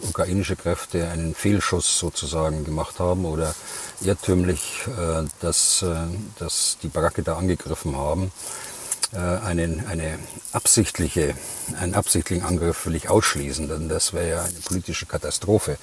ukrainische 0.03 0.55
Kräfte 0.55 1.09
einen 1.09 1.35
Fehlschuss 1.35 1.99
sozusagen 1.99 2.65
gemacht 2.65 3.01
haben 3.01 3.25
oder 3.25 3.57
irrtümlich, 4.03 4.85
dass, 5.41 5.85
dass 6.39 6.79
die 6.81 6.87
Baracke 6.87 7.25
da 7.25 7.37
angegriffen 7.37 7.97
haben. 7.97 8.31
Einen, 9.13 9.87
eine 9.87 10.19
absichtliche, 10.53 11.35
einen 11.81 11.95
absichtlichen 11.95 12.45
Angriff 12.45 12.85
will 12.85 12.95
ich 12.95 13.09
ausschließen, 13.09 13.67
denn 13.67 13.89
das 13.89 14.13
wäre 14.13 14.29
ja 14.29 14.43
eine 14.43 14.61
politische 14.61 15.07
Katastrophe 15.07 15.79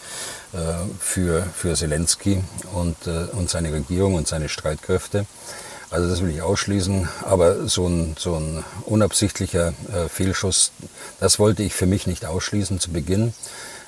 für, 1.00 1.41
für 1.41 1.74
Zelensky 1.74 2.44
und, 2.74 3.08
und 3.08 3.50
seine 3.50 3.74
Regierung 3.74 4.13
und 4.13 4.27
seine 4.27 4.48
Streitkräfte. 4.48 5.25
Also 5.89 6.10
das 6.10 6.22
will 6.22 6.32
ich 6.32 6.41
ausschließen. 6.41 7.08
Aber 7.24 7.67
so 7.67 7.88
ein, 7.88 8.15
so 8.17 8.36
ein 8.36 8.63
unabsichtlicher 8.86 9.74
äh, 9.94 10.10
Fehlschuss, 10.10 10.72
das 11.20 11.39
wollte 11.39 11.63
ich 11.63 11.74
für 11.74 11.86
mich 11.86 12.08
nicht 12.08 12.25
ausschließen 12.25 12.79
zu 12.79 12.91
Beginn. 12.91 13.34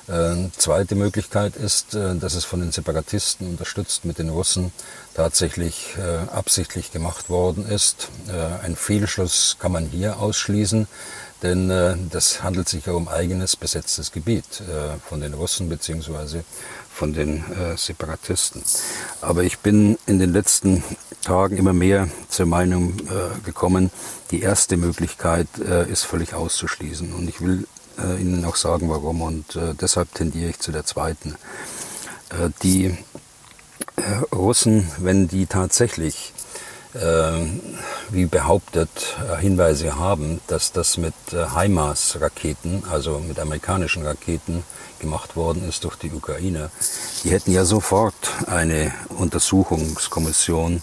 Äh, 0.08 0.50
zweite 0.56 0.94
Möglichkeit 0.94 1.56
ist, 1.56 1.94
äh, 1.94 2.16
dass 2.16 2.34
es 2.34 2.44
von 2.44 2.60
den 2.60 2.72
Separatisten 2.72 3.46
unterstützt 3.48 4.04
mit 4.04 4.18
den 4.18 4.30
Russen 4.30 4.72
tatsächlich 5.18 5.96
äh, 5.98 6.32
absichtlich 6.32 6.92
gemacht 6.92 7.28
worden 7.28 7.68
ist. 7.68 8.08
Äh, 8.28 8.64
ein 8.64 8.76
Fehlschluss 8.76 9.56
kann 9.58 9.72
man 9.72 9.86
hier 9.86 10.20
ausschließen, 10.20 10.86
denn 11.42 11.70
äh, 11.70 11.96
das 12.10 12.42
handelt 12.44 12.68
sich 12.68 12.86
ja 12.86 12.92
um 12.92 13.08
eigenes 13.08 13.56
besetztes 13.56 14.12
Gebiet 14.12 14.62
von 15.08 15.20
den 15.20 15.34
Russen 15.34 15.68
beziehungsweise 15.68 16.44
von 16.92 17.12
den 17.12 17.44
Separatisten. 17.76 18.62
Aber 19.20 19.42
ich 19.44 19.58
bin 19.58 19.98
in 20.06 20.18
den 20.18 20.32
letzten 20.32 20.82
Tagen 21.22 21.56
immer 21.56 21.72
mehr 21.72 22.08
zur 22.28 22.46
Meinung 22.46 22.96
gekommen, 23.44 23.90
die 24.32 24.42
erste 24.42 24.76
Möglichkeit 24.76 25.46
ist 25.58 26.04
völlig 26.04 26.34
auszuschließen. 26.34 27.12
Und 27.12 27.28
ich 27.28 27.40
will 27.40 27.68
äh, 27.98 28.20
Ihnen 28.20 28.44
auch 28.44 28.56
sagen, 28.56 28.88
warum. 28.90 29.22
Und 29.22 29.56
äh, 29.56 29.74
deshalb 29.80 30.14
tendiere 30.14 30.50
ich 30.50 30.58
zu 30.58 30.72
der 30.72 30.84
zweiten. 30.84 31.36
Äh, 32.30 32.50
die 32.62 32.96
äh, 33.98 34.34
Russen, 34.34 34.90
wenn 34.98 35.28
die 35.28 35.46
tatsächlich, 35.46 36.32
äh, 36.94 36.98
wie 38.10 38.26
behauptet, 38.26 38.88
äh, 39.28 39.40
Hinweise 39.40 39.98
haben, 39.98 40.40
dass 40.46 40.72
das 40.72 40.96
mit 40.98 41.14
HIMARS-Raketen, 41.30 42.84
also 42.90 43.18
mit 43.18 43.38
amerikanischen 43.38 44.04
Raketen, 44.04 44.62
gemacht 45.00 45.36
worden 45.36 45.68
ist 45.68 45.84
durch 45.84 45.94
die 45.94 46.10
Ukraine, 46.10 46.70
die 47.22 47.30
hätten 47.30 47.52
ja 47.52 47.64
sofort 47.64 48.14
eine 48.46 48.92
Untersuchungskommission 49.10 50.82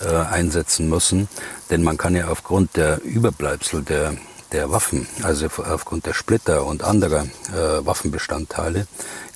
einsetzen 0.00 0.88
müssen, 0.88 1.28
denn 1.70 1.84
man 1.84 1.96
kann 1.96 2.16
ja 2.16 2.28
aufgrund 2.28 2.76
der 2.76 3.04
Überbleibsel 3.04 3.82
der 3.82 4.16
der 4.52 4.70
Waffen, 4.70 5.06
also 5.22 5.46
aufgrund 5.46 6.06
der 6.06 6.14
Splitter 6.14 6.64
und 6.66 6.82
anderer 6.82 7.22
äh, 7.22 7.84
Waffenbestandteile, 7.84 8.86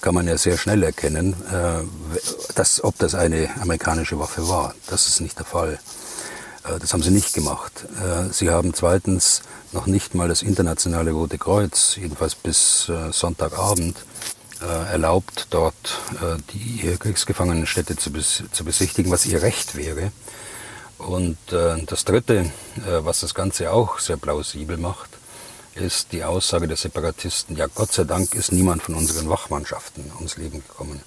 kann 0.01 0.15
man 0.15 0.29
ja 0.29 0.37
sehr 0.39 0.57
schnell 0.57 0.83
erkennen, 0.83 1.35
äh, 1.51 1.83
dass, 2.55 2.85
ob 2.85 2.99
das 2.99 3.15
eine 3.15 3.49
amerikanische 3.61 4.19
Waffe 4.19 4.49
war. 4.49 4.75
Das 4.89 5.09
ist 5.09 5.21
nicht 5.21 5.39
der 5.39 5.47
Fall. 5.47 5.79
Äh, 6.65 6.79
das 6.79 6.93
haben 6.93 7.03
sie 7.03 7.11
nicht 7.11 7.35
gemacht. 7.35 7.87
Äh, 8.01 8.33
sie 8.33 8.51
haben 8.51 8.75
zweitens 8.75 9.43
noch 9.73 9.87
nicht 9.87 10.15
mal 10.15 10.29
das 10.29 10.43
internationale 10.43 11.13
Rote 11.13 11.39
Kreuz, 11.39 11.97
jedenfalls 11.97 12.35
bis 12.35 12.89
äh, 12.89 13.13
Sonntagabend, 13.13 13.97
äh, 14.63 14.93
erlaubt, 14.93 15.49
dort 15.51 16.01
die 16.55 16.97
Kriegsgefangenenstädte 16.99 17.95
zu, 17.97 18.11
bes 18.11 18.43
zu 18.53 18.65
besichtigen, 18.65 19.11
was 19.11 19.27
ihr 19.27 19.43
Recht 19.43 19.77
wäre. 19.77 20.13
Und 20.99 21.37
äh, 21.53 21.83
das 21.85 22.05
Dritte, 22.05 22.39
äh, 22.39 22.51
was 23.01 23.21
das 23.21 23.35
Ganze 23.35 23.71
auch 23.71 23.99
sehr 23.99 24.17
plausibel 24.17 24.77
macht, 24.77 25.11
ist 25.75 26.13
die 26.13 26.25
Aussage 26.25 26.67
der 26.67 26.77
Separatisten, 26.77 27.55
ja 27.57 27.67
Gott 27.67 27.93
sei 27.93 28.05
Dank 28.05 28.35
ist 28.35 28.51
niemand 28.51 28.83
von 28.83 28.95
unseren 28.95 29.29
Wachmannschaften 29.29 30.11
ums 30.17 30.39
Leben 30.39 30.63
gekommen. 30.67 31.01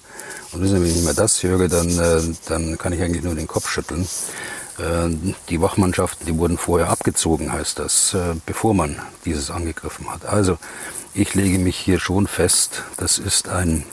Und 0.52 0.62
wenn 0.62 0.86
ich 0.86 1.02
mir 1.02 1.14
das 1.14 1.42
höre, 1.42 1.68
dann, 1.68 1.98
äh, 1.98 2.22
dann 2.46 2.78
kann 2.78 2.92
ich 2.92 3.02
eigentlich 3.02 3.24
nur 3.24 3.34
den 3.34 3.48
Kopf 3.48 3.68
schütteln. 3.68 4.06
Äh, 4.78 5.08
die 5.48 5.60
Wachmannschaften, 5.60 6.26
die 6.26 6.38
wurden 6.38 6.56
vorher 6.56 6.88
abgezogen, 6.88 7.52
heißt 7.52 7.80
das, 7.80 8.14
äh, 8.14 8.34
bevor 8.46 8.74
man 8.74 9.00
dieses 9.24 9.50
angegriffen 9.50 10.08
hat. 10.10 10.24
Also 10.24 10.58
ich 11.14 11.34
lege 11.34 11.58
mich 11.58 11.76
hier 11.76 11.98
schon 11.98 12.28
fest, 12.28 12.84
das 12.96 13.18
ist 13.18 13.48
ein 13.48 13.84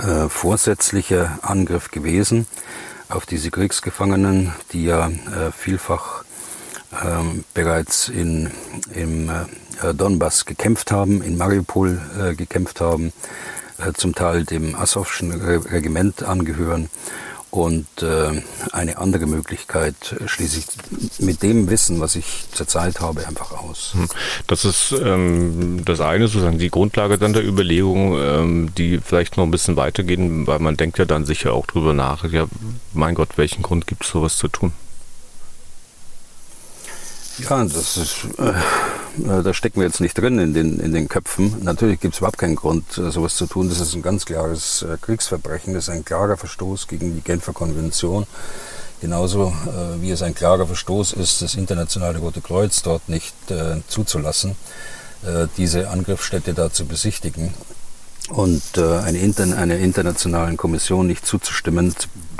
äh, 0.00 0.28
vorsätzlicher 0.28 1.38
Angriff 1.42 1.92
gewesen 1.92 2.48
auf 3.12 3.26
diese 3.26 3.50
Kriegsgefangenen, 3.50 4.52
die 4.72 4.84
ja 4.84 5.08
äh, 5.08 5.52
vielfach 5.56 6.24
ähm, 7.04 7.44
bereits 7.54 8.08
in, 8.08 8.50
im 8.94 9.28
äh, 9.28 9.94
Donbass 9.94 10.44
gekämpft 10.44 10.90
haben, 10.90 11.22
in 11.22 11.36
Mariupol 11.36 12.00
äh, 12.18 12.34
gekämpft 12.34 12.80
haben, 12.80 13.12
äh, 13.78 13.92
zum 13.92 14.14
Teil 14.14 14.44
dem 14.44 14.74
Asowschen 14.74 15.32
Regiment 15.32 16.22
angehören 16.22 16.90
und 17.52 17.86
äh, 18.00 18.42
eine 18.72 18.96
andere 18.96 19.26
Möglichkeit 19.26 19.94
schließe 20.24 20.58
ich 20.58 21.20
mit 21.20 21.42
dem 21.42 21.68
Wissen, 21.68 22.00
was 22.00 22.16
ich 22.16 22.46
zurzeit 22.50 23.00
habe, 23.00 23.26
einfach 23.26 23.52
aus. 23.52 23.92
Hm. 23.92 24.08
Das 24.46 24.64
ist 24.64 24.94
ähm, 25.04 25.82
das 25.84 26.00
eine, 26.00 26.28
sozusagen 26.28 26.56
die 26.56 26.70
Grundlage 26.70 27.18
dann 27.18 27.34
der 27.34 27.46
Überlegung, 27.46 28.18
ähm, 28.18 28.74
die 28.78 29.00
vielleicht 29.04 29.36
noch 29.36 29.44
ein 29.44 29.50
bisschen 29.50 29.76
weitergehen, 29.76 30.46
weil 30.46 30.60
man 30.60 30.78
denkt 30.78 30.98
ja 30.98 31.04
dann 31.04 31.26
sicher 31.26 31.52
auch 31.52 31.66
drüber 31.66 31.92
nach, 31.92 32.24
ja, 32.24 32.46
mein 32.94 33.14
Gott, 33.14 33.36
welchen 33.36 33.62
Grund 33.62 33.86
gibt 33.86 34.04
es 34.04 34.10
sowas 34.10 34.38
zu 34.38 34.48
tun? 34.48 34.72
Ja, 37.38 37.64
das 37.64 37.96
ist, 37.96 38.26
äh, 38.38 39.42
da 39.42 39.54
stecken 39.54 39.80
wir 39.80 39.86
jetzt 39.86 40.00
nicht 40.00 40.18
drin 40.18 40.38
in 40.38 40.52
den, 40.52 40.78
in 40.80 40.92
den 40.92 41.08
Köpfen. 41.08 41.62
Natürlich 41.62 42.00
gibt 42.00 42.14
es 42.14 42.18
überhaupt 42.18 42.38
keinen 42.38 42.56
Grund, 42.56 42.98
äh, 42.98 43.10
sowas 43.10 43.36
zu 43.36 43.46
tun. 43.46 43.68
Das 43.68 43.80
ist 43.80 43.94
ein 43.94 44.02
ganz 44.02 44.26
klares 44.26 44.82
äh, 44.82 44.98
Kriegsverbrechen. 45.00 45.72
Das 45.74 45.84
ist 45.84 45.94
ein 45.94 46.04
klarer 46.04 46.36
Verstoß 46.36 46.88
gegen 46.88 47.14
die 47.14 47.22
Genfer 47.22 47.52
Konvention. 47.52 48.26
Genauso 49.02 49.52
äh, 49.66 50.00
wie 50.00 50.12
es 50.12 50.22
ein 50.22 50.32
klarer 50.32 50.64
Verstoß 50.64 51.14
ist, 51.14 51.42
das 51.42 51.56
Internationale 51.56 52.20
Rote 52.20 52.40
Kreuz 52.40 52.82
dort 52.82 53.08
nicht 53.08 53.34
äh, 53.50 53.80
zuzulassen, 53.88 54.54
äh, 55.26 55.48
diese 55.56 55.90
Angriffsstätte 55.90 56.54
da 56.54 56.72
zu 56.72 56.86
besichtigen 56.86 57.52
und 58.28 58.78
eine, 58.78 59.18
Inter 59.18 59.58
einer 59.58 59.76
internationalen 59.76 60.56
Kommission 60.56 61.08
nicht 61.08 61.26
zuzustimmen, 61.26 61.92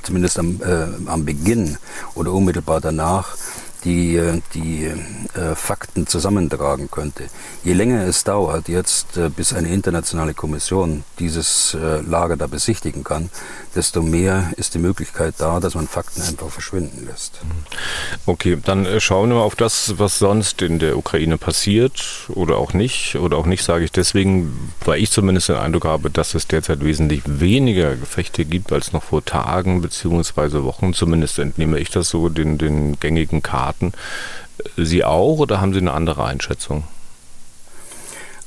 zumindest 0.05 0.39
am, 0.39 0.61
am 1.07 1.25
Beginn 1.25 1.77
oder 2.15 2.33
unmittelbar 2.33 2.81
danach, 2.81 3.37
die 3.85 4.17
äh, 4.17 4.41
die 4.55 4.85
äh, 4.85 5.55
Fakten 5.55 6.07
zusammentragen 6.07 6.91
könnte. 6.91 7.25
Je 7.65 7.73
länger 7.73 8.07
es 8.07 8.25
dauert 8.25 8.69
jetzt, 8.69 9.17
äh, 9.17 9.29
bis 9.29 9.53
eine 9.53 9.69
internationale 9.69 10.35
Kommission 10.35 11.05
dieses 11.19 11.75
äh, 11.75 12.01
Lager 12.01 12.37
da 12.37 12.47
besichtigen 12.47 13.05
kann, 13.05 13.31
desto 13.75 14.03
mehr 14.03 14.53
ist 14.57 14.75
die 14.75 14.79
Möglichkeit 14.79 15.35
da, 15.39 15.61
dass 15.61 15.75
man 15.75 15.89
Fakten 15.89 16.23
einfach 16.23 16.49
verschwinden 16.49 17.07
lässt. 17.07 17.41
Okay, 18.27 18.59
dann 18.63 18.87
äh, 18.87 19.01
schauen 19.01 19.31
wir 19.31 19.37
mal 19.37 19.43
auf 19.43 19.57
das, 19.57 19.95
was 19.99 20.19
sonst 20.19 20.63
in 20.63 20.79
der 20.79 20.97
Ukraine 20.97 21.39
passiert 21.39 22.29
oder 22.29 22.59
auch 22.59 22.73
nicht. 22.73 23.17
Oder 23.17 23.37
auch 23.37 23.47
nicht 23.47 23.65
sage 23.65 23.85
ich 23.85 23.93
deswegen, 23.93 24.73
weil 24.85 25.03
ich 25.03 25.11
zumindest 25.11 25.49
den 25.49 25.57
Eindruck 25.57 25.85
habe, 25.85 26.11
dass 26.11 26.35
es 26.35 26.47
derzeit 26.47 26.85
wesentlich 26.85 27.23
weniger 27.27 27.97
Gefechte 27.97 28.45
gibt 28.45 28.73
als 28.73 28.93
noch 28.93 29.03
vor 29.03 29.25
Tagen 29.25 29.83
bzw. 29.83 30.63
Wochen. 30.63 30.95
Zumindest 30.95 31.39
entnehme 31.39 31.79
ich 31.79 31.91
das 31.91 32.09
so 32.09 32.29
den, 32.29 32.59
den 32.59 32.99
gängigen 33.01 33.43
Karten 33.43 33.72
Staaten. 33.73 33.93
Sie 34.77 35.05
auch 35.05 35.39
oder 35.39 35.61
haben 35.61 35.73
Sie 35.73 35.81
eine 35.81 35.93
andere 35.93 36.25
Einschätzung? 36.25 36.85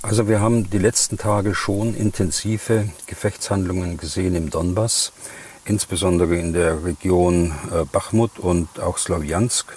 Also 0.01 0.27
wir 0.27 0.39
haben 0.39 0.69
die 0.69 0.77
letzten 0.77 1.17
Tage 1.17 1.55
schon 1.55 1.95
intensive 1.95 2.89
Gefechtshandlungen 3.07 3.97
gesehen 3.97 4.35
im 4.35 4.51
Donbass, 4.51 5.11
insbesondere 5.65 6.35
in 6.35 6.53
der 6.53 6.85
Region 6.85 7.53
äh, 7.71 7.85
Bachmut 7.91 8.37
und 8.37 8.79
auch 8.79 8.99
Slawjansk. 8.99 9.75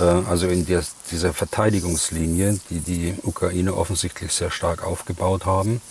Äh, 0.00 0.04
also 0.04 0.48
in 0.48 0.64
der, 0.64 0.82
dieser 1.10 1.34
Verteidigungslinie, 1.34 2.60
die 2.70 2.80
die 2.80 3.14
Ukraine 3.24 3.74
offensichtlich 3.74 4.32
sehr 4.32 4.50
stark 4.50 4.86
aufgebaut 4.86 5.44
haben. 5.44 5.82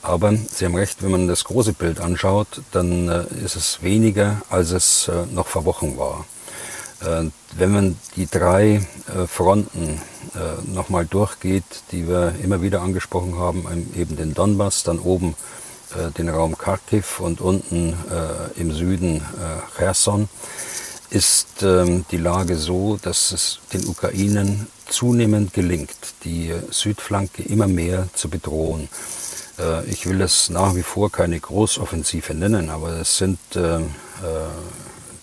Aber 0.00 0.32
Sie 0.34 0.64
haben 0.64 0.74
recht, 0.74 1.02
wenn 1.02 1.10
man 1.10 1.28
das 1.28 1.44
große 1.44 1.74
Bild 1.74 2.00
anschaut, 2.00 2.62
dann 2.72 3.10
äh, 3.10 3.24
ist 3.44 3.56
es 3.56 3.82
weniger, 3.82 4.40
als 4.48 4.70
es 4.70 5.10
noch 5.32 5.48
vor 5.48 5.66
Wochen 5.66 5.98
war. 5.98 6.24
Äh, 7.04 7.30
wenn 7.56 7.72
man 7.72 7.98
die 8.16 8.26
drei 8.26 8.80
äh, 9.14 9.26
Fronten 9.26 10.00
äh, 10.34 10.70
nochmal 10.72 11.06
durchgeht, 11.06 11.64
die 11.90 12.08
wir 12.08 12.34
immer 12.42 12.62
wieder 12.62 12.82
angesprochen 12.82 13.38
haben, 13.38 13.66
eben 13.96 14.16
den 14.16 14.34
Donbass, 14.34 14.82
dann 14.84 14.98
oben 14.98 15.34
den 16.16 16.30
Raum 16.30 16.56
Kharkiv 16.56 17.20
und 17.20 17.42
unten 17.42 17.94
im 18.56 18.72
Süden 18.72 19.20
Cherson, 19.76 20.30
ist 21.10 21.62
ähm, 21.62 22.06
die 22.10 22.16
Lage 22.16 22.56
so, 22.56 22.96
dass 22.96 23.30
es 23.30 23.58
den 23.74 23.86
Ukrainern 23.86 24.68
zunehmend 24.88 25.52
gelingt, 25.52 26.14
die 26.24 26.50
Südflanke 26.70 27.42
immer 27.42 27.66
mehr 27.66 28.08
zu 28.14 28.30
bedrohen. 28.30 28.88
Ich 29.86 30.06
will 30.06 30.22
es 30.22 30.48
nach 30.48 30.74
wie 30.74 30.82
vor 30.82 31.12
keine 31.12 31.38
Großoffensive 31.38 32.32
nennen, 32.32 32.70
aber 32.70 32.92
es 32.92 33.18
sind 33.18 33.38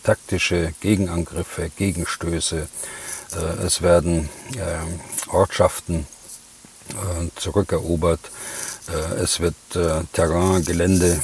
taktische 0.04 0.74
Gegenangriffe, 0.80 1.70
Gegenstöße. 1.76 2.68
Äh, 3.36 3.66
es 3.66 3.82
werden 3.82 4.30
äh, 4.56 5.30
Ortschaften 5.32 6.08
äh, 6.90 7.28
zurückerobert. 7.36 8.20
Es 9.22 9.40
wird 9.40 9.54
Terrain, 10.14 10.66
Gelände 10.66 11.22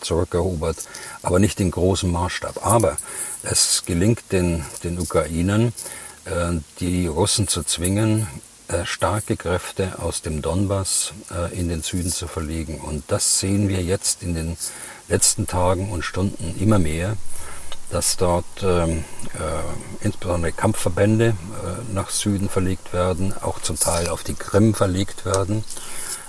zurückerobert, 0.00 0.76
aber 1.22 1.38
nicht 1.38 1.60
in 1.60 1.70
großem 1.70 2.10
Maßstab. 2.10 2.66
Aber 2.66 2.96
es 3.44 3.84
gelingt 3.86 4.32
den, 4.32 4.64
den 4.82 4.98
Ukrainern, 4.98 5.72
die 6.80 7.06
Russen 7.06 7.46
zu 7.46 7.62
zwingen, 7.62 8.26
starke 8.82 9.36
Kräfte 9.36 10.00
aus 10.00 10.20
dem 10.20 10.42
Donbass 10.42 11.12
in 11.52 11.68
den 11.68 11.82
Süden 11.82 12.10
zu 12.10 12.26
verlegen. 12.26 12.80
Und 12.80 13.04
das 13.06 13.38
sehen 13.38 13.68
wir 13.68 13.84
jetzt 13.84 14.24
in 14.24 14.34
den 14.34 14.56
letzten 15.06 15.46
Tagen 15.46 15.92
und 15.92 16.02
Stunden 16.04 16.56
immer 16.58 16.80
mehr 16.80 17.16
dass 17.90 18.16
dort 18.16 18.44
ähm, 18.62 19.04
äh, 19.34 20.04
insbesondere 20.04 20.52
Kampfverbände 20.52 21.28
äh, 21.28 21.94
nach 21.94 22.10
Süden 22.10 22.48
verlegt 22.48 22.92
werden, 22.92 23.34
auch 23.40 23.60
zum 23.60 23.78
Teil 23.78 24.08
auf 24.08 24.24
die 24.24 24.34
Krim 24.34 24.74
verlegt 24.74 25.24
werden, 25.24 25.64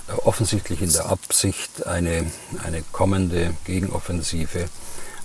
äh, 0.08 0.12
offensichtlich 0.24 0.82
in 0.82 0.92
der 0.92 1.06
Absicht, 1.06 1.86
eine, 1.86 2.30
eine 2.64 2.82
kommende 2.92 3.54
Gegenoffensive 3.64 4.68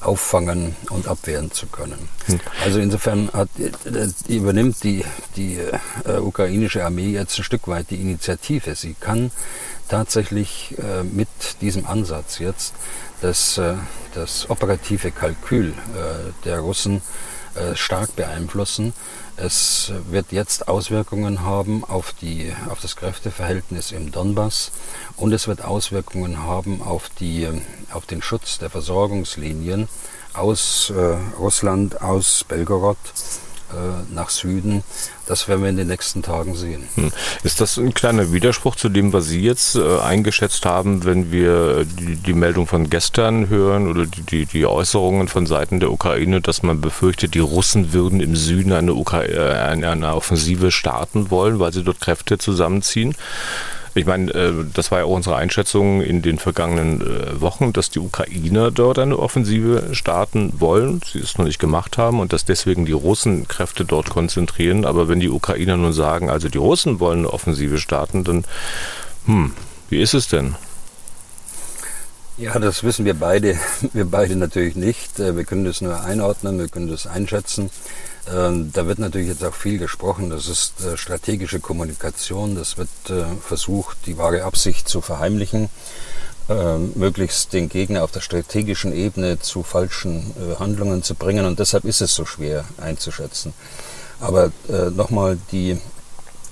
auffangen 0.06 0.76
und 0.90 1.08
abwehren 1.08 1.52
zu 1.52 1.68
können. 1.68 2.10
Hm. 2.26 2.40
Also 2.64 2.80
insofern 2.80 3.30
hat, 3.34 3.50
äh, 3.58 4.08
übernimmt 4.28 4.84
die, 4.84 5.04
die 5.36 5.58
äh, 6.06 6.18
ukrainische 6.18 6.84
Armee 6.86 7.12
jetzt 7.12 7.38
ein 7.38 7.44
Stück 7.44 7.68
weit 7.68 7.90
die 7.90 8.02
Initiative. 8.02 8.76
Sie 8.76 8.96
kann 9.00 9.32
tatsächlich 9.88 10.76
äh, 10.78 11.04
mit 11.04 11.28
diesem 11.62 11.86
Ansatz 11.86 12.40
jetzt 12.40 12.74
das, 13.22 13.58
äh, 13.58 13.76
das 14.14 14.50
operative 14.50 15.12
Kalkül 15.12 15.70
äh, 15.70 16.32
der 16.46 16.60
Russen 16.60 17.02
äh, 17.56 17.76
stark 17.76 18.16
beeinflussen. 18.16 18.94
Es 19.36 19.92
wird 20.10 20.32
jetzt 20.32 20.68
Auswirkungen 20.68 21.42
haben 21.42 21.84
auf, 21.84 22.14
die, 22.22 22.54
auf 22.70 22.80
das 22.82 22.96
Kräfteverhältnis 22.96 23.92
im 23.92 24.12
Donbass 24.12 24.72
und 25.18 25.34
es 25.34 25.48
wird 25.48 25.64
Auswirkungen 25.64 26.44
haben 26.44 26.82
auf, 26.82 27.10
die, 27.20 27.48
auf 27.92 28.06
den 28.06 28.22
Schutz 28.22 28.60
der 28.60 28.70
Versorgungslinien 28.70 29.88
aus 30.34 30.92
äh, 30.96 31.18
Russland, 31.40 32.02
aus 32.02 32.44
Belgorod 32.48 32.98
nach 34.14 34.30
Süden. 34.30 34.84
Das 35.26 35.48
werden 35.48 35.62
wir 35.62 35.70
in 35.70 35.78
den 35.78 35.88
nächsten 35.88 36.22
Tagen 36.22 36.56
sehen. 36.56 36.84
Hm. 36.96 37.12
Ist 37.44 37.62
das 37.62 37.78
ein 37.78 37.94
kleiner 37.94 38.32
Widerspruch 38.32 38.76
zu 38.76 38.90
dem, 38.90 39.14
was 39.14 39.26
Sie 39.26 39.42
jetzt 39.42 39.76
äh, 39.76 40.00
eingeschätzt 40.00 40.66
haben, 40.66 41.06
wenn 41.06 41.32
wir 41.32 41.86
die, 41.86 42.16
die, 42.16 42.34
Meldung 42.34 42.68
von 42.68 42.90
gestern 42.90 43.48
hören 43.50 43.88
oder 43.88 44.06
die, 44.06 44.22
die, 44.22 44.46
die, 44.46 44.66
Äußerungen 44.66 45.28
von 45.28 45.46
Seiten 45.46 45.80
der 45.80 45.92
Ukraine, 45.92 46.42
dass 46.42 46.64
man 46.64 46.82
befürchtet, 46.82 47.36
die 47.36 47.40
Russen 47.40 47.94
würden 47.94 48.20
im 48.20 48.36
Süden 48.36 48.74
eine, 48.74 48.94
Ukra 48.94 49.24
äh, 49.24 49.54
eine, 49.54 49.90
eine 49.90 50.14
Offensive 50.14 50.72
starten 50.72 51.32
wollen, 51.32 51.60
weil 51.60 51.72
sie 51.72 51.84
dort 51.84 52.02
Kräfte 52.02 52.38
zusammenziehen? 52.38 53.16
Ich 53.96 54.06
meine, 54.06 54.32
äh, 54.32 54.54
das 54.74 54.92
war 54.92 55.00
ja 55.00 55.06
auch 55.06 55.16
unsere 55.16 55.36
Einschätzung 55.36 56.02
in 56.02 56.22
den 56.22 56.40
vergangenen 56.40 57.02
äh, 57.02 57.42
Wochen, 57.42 57.74
dass 57.74 57.92
die 57.92 58.00
Ukrainer 58.00 58.72
dort 58.72 58.98
eine 58.98 59.20
Offensive 59.20 59.94
starten 59.94 60.54
wollen, 60.60 61.02
sie 61.06 61.20
es 61.20 61.38
noch 61.38 61.46
nicht 61.46 61.60
gemacht 61.60 61.98
haben 61.98 62.20
und 62.20 62.34
dass 62.34 62.44
deswegen 62.46 62.86
die 62.86 62.92
Russen 62.92 63.48
Kräfte 63.48 63.86
dort 63.86 64.10
konzentrieren. 64.10 64.86
Aber 64.86 65.08
wenn 65.10 65.20
die 65.20 65.30
Ukrainer 65.30 65.78
nun 65.78 65.94
sagen, 65.94 66.30
also 66.30 66.50
die 66.50 66.58
Russen 66.58 67.00
wollen 67.00 67.20
eine 67.20 67.34
Offensive 67.34 67.78
starten, 67.78 68.24
dann, 68.24 68.46
hm, 69.26 69.54
wie 69.90 70.02
ist 70.02 70.16
es 70.16 70.28
denn? 70.28 70.56
Ja, 72.38 72.58
das 72.58 72.84
wissen 72.84 73.06
wir 73.06 73.14
beide, 73.14 73.60
wir 73.94 74.06
beide 74.06 74.36
natürlich 74.36 74.76
nicht. 74.76 75.20
Äh, 75.20 75.38
wir 75.38 75.44
können 75.44 75.66
das 75.66 75.82
nur 75.82 76.04
einordnen, 76.04 76.58
wir 76.58 76.68
können 76.68 76.90
das 76.90 77.06
einschätzen. 77.06 77.70
Ähm, 78.32 78.72
da 78.72 78.88
wird 78.88 79.00
natürlich 79.00 79.28
jetzt 79.28 79.44
auch 79.44 79.54
viel 79.54 79.78
gesprochen. 79.78 80.30
Das 80.30 80.48
ist 80.48 80.82
äh, 80.82 80.96
strategische 80.96 81.60
Kommunikation. 81.60 82.56
Das 82.56 82.78
wird 82.78 82.90
äh, 83.10 83.26
versucht, 83.42 83.98
die 84.06 84.18
wahre 84.18 84.44
Absicht 84.44 84.88
zu 84.88 85.02
verheimlichen, 85.02 85.70
ähm, 86.48 86.94
möglichst 86.96 87.52
den 87.52 87.68
Gegner 87.68 88.04
auf 88.04 88.12
der 88.12 88.22
strategischen 88.22 88.94
Ebene 88.94 89.40
zu 89.40 89.64
falschen 89.64 90.34
äh, 90.38 90.56
Handlungen 90.58 91.04
zu 91.04 91.16
bringen. 91.16 91.46
Und 91.46 91.60
deshalb 91.60 91.84
ist 91.84 92.02
es 92.02 92.16
so 92.16 92.26
schwer 92.26 92.64
einzuschätzen. 92.78 93.54
Aber 94.20 94.52
nochmal, 94.96 95.38
die, 95.52 95.78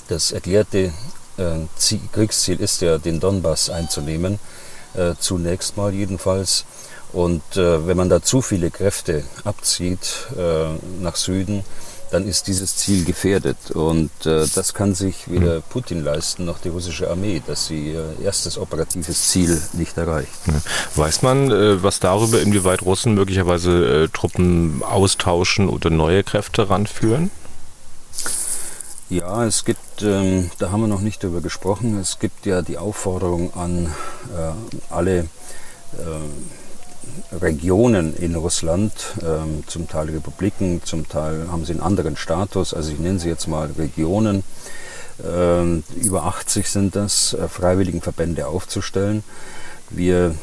das 0.10 0.34
erklärte 0.34 0.92
Kriegsziel 2.12 2.60
ist 2.60 2.82
ja, 2.82 2.98
den 2.98 3.22
Donbass 3.22 3.70
einzunehmen. 3.70 4.40
Zunächst 5.20 5.78
mal 5.78 5.94
jedenfalls. 5.94 6.66
Und 7.14 7.44
äh, 7.58 7.86
wenn 7.88 7.98
man 7.98 8.10
da 8.10 8.22
zu 8.22 8.42
viele 8.42 8.72
Kräfte 8.72 9.24
abzieht 9.44 10.28
äh, 10.38 10.70
nach 11.02 11.16
Süden, 11.16 11.64
dann 12.12 12.28
ist 12.28 12.48
dieses 12.48 12.76
Ziel 12.76 13.06
gefährdet. 13.06 13.72
Und 13.72 14.12
äh, 14.26 14.46
das 14.54 14.74
kann 14.74 14.94
sich 14.94 15.30
weder. 15.32 15.62
Putin 15.62 16.04
leisten 16.04 16.46
noch 16.46 16.60
die 16.60 16.70
russische 16.70 17.10
Armee, 17.10 17.42
dass 17.46 17.68
sie 17.68 17.94
ihr 17.94 18.16
erstes 18.22 18.58
operatives 18.58 19.30
Ziel 19.30 19.62
nicht 19.74 19.98
erreicht. 19.98 20.30
Weiß 20.96 21.22
man 21.22 21.50
äh, 21.52 21.82
was 21.82 22.00
darüber, 22.00 22.42
inwieweit 22.42 22.82
Russen 22.82 23.14
möglicherweise 23.14 24.04
äh, 24.04 24.08
Truppen 24.10 24.84
austauschen 24.84 25.70
oder 25.70 25.90
neue 25.90 26.24
Kräfte 26.24 26.70
ranführen? 26.70 27.32
Ja, 29.10 29.46
es 29.46 29.66
gibt, 29.66 30.04
ähm, 30.04 30.52
da 30.58 30.72
haben 30.72 30.82
wir 30.82 30.88
noch 30.88 31.02
nicht 31.02 31.22
darüber 31.24 31.42
gesprochen, 31.42 32.00
es 32.00 32.20
gibt 32.20 32.46
ja 32.46 32.62
die 32.62 32.78
Aufforderung 32.78 33.54
an 33.54 33.94
äh, 34.34 34.94
alle 34.94 35.20
äh, 35.20 35.26
Regionen 37.32 38.16
in 38.16 38.36
Russland, 38.36 38.92
ähm, 39.22 39.64
zum 39.68 39.88
Teil 39.88 40.10
Republiken, 40.10 40.82
zum 40.84 41.08
Teil 41.08 41.48
haben 41.52 41.66
sie 41.66 41.74
einen 41.74 41.82
anderen 41.82 42.18
Status, 42.18 42.74
also 42.74 42.92
ich 42.92 43.00
nenne 43.00 43.20
sie 43.20 43.30
jetzt 43.30 43.48
mal 43.48 43.70
Regionen, 43.78 44.44
ähm, 45.24 45.84
über 45.96 46.24
80 46.24 46.68
sind 46.68 46.96
das, 46.96 47.34
äh, 47.34 47.48
Freiwilligenverbände 47.48 48.48
aufzustellen. 48.48 49.24
Wir 49.90 50.36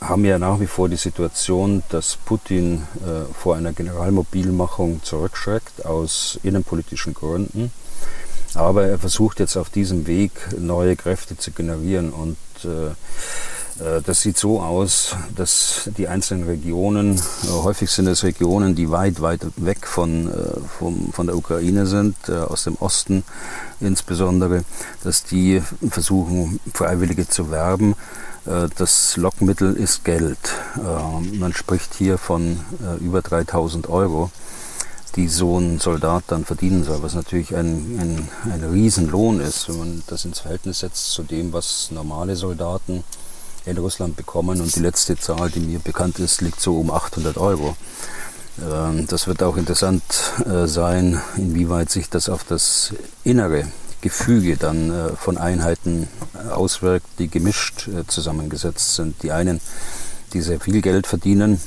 haben 0.00 0.24
ja 0.24 0.40
nach 0.40 0.58
wie 0.58 0.66
vor 0.66 0.88
die 0.88 0.96
Situation, 0.96 1.84
dass 1.90 2.16
Putin 2.16 2.82
äh, 2.96 3.32
vor 3.32 3.54
einer 3.54 3.72
Generalmobilmachung 3.72 5.04
zurückschreckt 5.04 5.86
aus 5.86 6.40
innenpolitischen 6.42 7.14
Gründen. 7.14 7.70
Aber 8.54 8.86
er 8.86 8.98
versucht 8.98 9.38
jetzt 9.38 9.56
auf 9.56 9.70
diesem 9.70 10.08
Weg 10.08 10.32
neue 10.58 10.96
Kräfte 10.96 11.36
zu 11.36 11.52
generieren 11.52 12.10
und 12.10 12.36
äh, 12.64 12.90
das 14.04 14.22
sieht 14.22 14.38
so 14.38 14.62
aus, 14.62 15.14
dass 15.34 15.90
die 15.98 16.08
einzelnen 16.08 16.44
Regionen, 16.44 17.16
äh, 17.16 17.48
häufig 17.48 17.90
sind 17.90 18.06
es 18.06 18.24
Regionen, 18.24 18.74
die 18.74 18.90
weit, 18.90 19.20
weit 19.20 19.42
weg 19.56 19.86
von, 19.86 20.32
äh, 20.32 20.60
von, 20.78 21.12
von 21.12 21.26
der 21.26 21.36
Ukraine 21.36 21.86
sind, 21.86 22.30
aus 22.30 22.64
dem 22.64 22.76
Osten 22.76 23.24
insbesondere, 23.80 24.64
dass 25.04 25.24
die 25.24 25.62
versuchen, 25.90 26.60
Freiwillige 26.72 27.28
zu 27.28 27.50
werben. 27.50 27.94
Das 28.76 29.16
Lockmittel 29.16 29.74
ist 29.74 30.04
Geld. 30.04 30.38
Man 31.32 31.52
spricht 31.52 31.94
hier 31.94 32.16
von 32.16 32.60
über 33.00 33.20
3000 33.20 33.88
Euro, 33.88 34.30
die 35.16 35.28
so 35.28 35.58
ein 35.58 35.80
Soldat 35.80 36.24
dann 36.28 36.44
verdienen 36.44 36.84
soll, 36.84 37.02
was 37.02 37.14
natürlich 37.14 37.56
ein, 37.56 37.98
ein, 37.98 38.28
ein 38.52 38.64
Riesenlohn 38.64 39.40
ist, 39.40 39.68
wenn 39.68 39.78
man 39.78 40.02
das 40.06 40.24
ins 40.24 40.40
Verhältnis 40.40 40.80
setzt 40.80 41.10
zu 41.10 41.22
dem, 41.22 41.52
was 41.52 41.90
normale 41.90 42.36
Soldaten 42.36 43.02
in 43.66 43.78
Russland 43.78 44.16
bekommen 44.16 44.60
und 44.60 44.74
die 44.74 44.80
letzte 44.80 45.16
Zahl, 45.16 45.50
die 45.50 45.60
mir 45.60 45.78
bekannt 45.78 46.18
ist, 46.18 46.40
liegt 46.40 46.60
so 46.60 46.78
um 46.78 46.90
800 46.90 47.36
Euro. 47.36 47.76
Ähm, 48.60 49.06
das 49.08 49.26
wird 49.26 49.42
auch 49.42 49.56
interessant 49.56 50.02
äh, 50.46 50.66
sein, 50.66 51.20
inwieweit 51.36 51.90
sich 51.90 52.08
das 52.08 52.28
auf 52.28 52.44
das 52.44 52.94
innere 53.24 53.66
Gefüge 54.00 54.56
dann 54.56 54.90
äh, 54.90 55.08
von 55.16 55.36
Einheiten 55.36 56.08
auswirkt, 56.50 57.06
die 57.18 57.28
gemischt 57.28 57.88
äh, 57.88 58.06
zusammengesetzt 58.06 58.94
sind. 58.94 59.22
Die 59.22 59.32
einen, 59.32 59.60
die 60.32 60.40
sehr 60.40 60.60
viel 60.60 60.80
Geld 60.80 61.06
verdienen, 61.06 61.60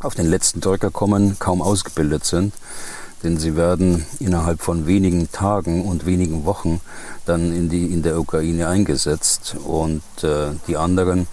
auf 0.00 0.14
den 0.14 0.26
letzten 0.26 0.60
Drücker 0.60 0.90
kommen, 0.90 1.38
kaum 1.38 1.62
ausgebildet 1.62 2.24
sind 2.24 2.52
denn 3.22 3.38
sie 3.38 3.56
werden 3.56 4.06
innerhalb 4.20 4.62
von 4.62 4.86
wenigen 4.86 5.30
Tagen 5.32 5.84
und 5.84 6.06
wenigen 6.06 6.44
Wochen 6.44 6.80
dann 7.28 7.52
in, 7.52 7.68
die, 7.68 7.86
in 7.86 8.02
der 8.02 8.18
Ukraine 8.18 8.68
eingesetzt 8.68 9.56
und 9.64 10.02
äh, 10.22 10.52
die 10.66 10.76
anderen, 10.76 11.26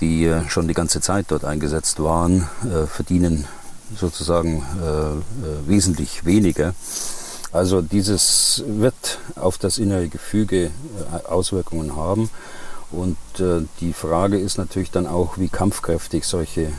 die 0.00 0.24
äh, 0.24 0.48
schon 0.48 0.68
die 0.68 0.74
ganze 0.74 1.00
Zeit 1.00 1.26
dort 1.28 1.44
eingesetzt 1.44 2.02
waren, 2.02 2.48
äh, 2.64 2.86
verdienen 2.86 3.46
sozusagen 3.98 4.62
äh, 4.82 4.86
äh, 4.86 5.20
wesentlich 5.66 6.24
weniger. 6.24 6.74
Also 7.52 7.82
dieses 7.82 8.62
wird 8.66 9.18
auf 9.34 9.58
das 9.58 9.78
innere 9.78 10.08
Gefüge 10.08 10.66
äh, 10.66 10.70
Auswirkungen 11.28 11.96
haben. 11.96 12.30
Und 12.92 13.16
die 13.80 13.92
Frage 13.92 14.36
ist 14.36 14.58
natürlich 14.58 14.90
dann 14.90 15.06
auch, 15.06 15.38
wie 15.38 15.46
kampfkräftig 15.46 16.24
solche 16.24 16.72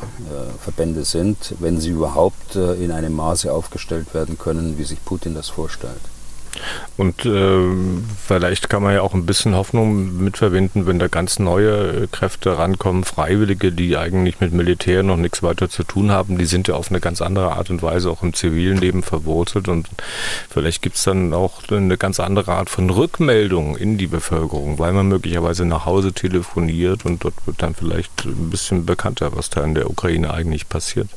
Verbände 0.62 1.06
sind, 1.06 1.56
wenn 1.60 1.80
sie 1.80 1.92
überhaupt 1.92 2.58
in 2.58 2.92
einem 2.92 3.14
Maße 3.14 3.50
aufgestellt 3.50 4.14
werden 4.14 4.38
können, 4.38 4.78
wie 4.78 4.84
sich 4.84 5.02
Putin 5.06 5.36
das 5.36 5.48
vorstellt. 5.48 6.02
Und 6.98 7.26
äh, 7.26 7.60
vielleicht 8.28 8.70
kann 8.70 8.84
man 8.84 8.94
ja 8.94 9.02
auch 9.02 9.14
ein 9.14 9.26
bisschen 9.26 9.56
Hoffnung 9.56 10.24
mitverbinden, 10.24 10.86
wenn 10.86 11.00
da 11.00 11.08
ganz 11.08 11.40
neue 11.40 12.08
Kräfte 12.10 12.58
rankommen, 12.58 13.04
Freiwillige, 13.04 13.72
die 13.72 13.98
eigentlich 13.98 14.40
mit 14.40 14.54
Militär 14.54 15.04
noch 15.04 15.18
nichts 15.18 15.42
weiter 15.42 15.70
zu 15.70 15.84
tun 15.84 16.12
haben, 16.12 16.38
die 16.38 16.46
sind 16.46 16.68
ja 16.68 16.76
auf 16.76 16.90
eine 16.90 17.00
ganz 17.00 17.22
andere 17.22 17.54
Art 17.54 17.70
und 17.70 17.82
Weise 17.82 18.10
auch 18.10 18.24
im 18.24 18.34
zivilen 18.34 18.78
Leben 18.78 19.04
verwurzelt 19.04 19.68
und 19.68 19.88
vielleicht 20.50 20.82
gibt 20.82 20.98
es 20.98 21.04
dann 21.04 21.34
auch 21.34 21.62
eine 21.70 21.98
ganz 21.98 22.20
andere 22.20 22.54
Art 22.54 22.70
von 22.70 22.90
Rückmeldung 22.90 23.78
in 23.78 23.98
die 23.98 24.08
Bevölkerung, 24.08 24.80
weil 24.80 24.94
man 24.94 25.08
möglicherweise 25.08 25.66
nach 25.66 25.86
Hause 25.86 26.14
telefoniert 26.14 27.06
und 27.06 27.24
dort 27.24 27.36
wird 27.46 27.62
dann 27.62 27.74
vielleicht 27.74 28.26
ein 28.26 28.50
bisschen 28.50 28.86
bekannter, 28.86 29.36
was 29.36 29.50
da 29.50 29.64
in 29.64 29.76
der 29.76 29.90
Ukraine 29.90 30.34
eigentlich 30.34 30.68
passiert. 30.70 31.08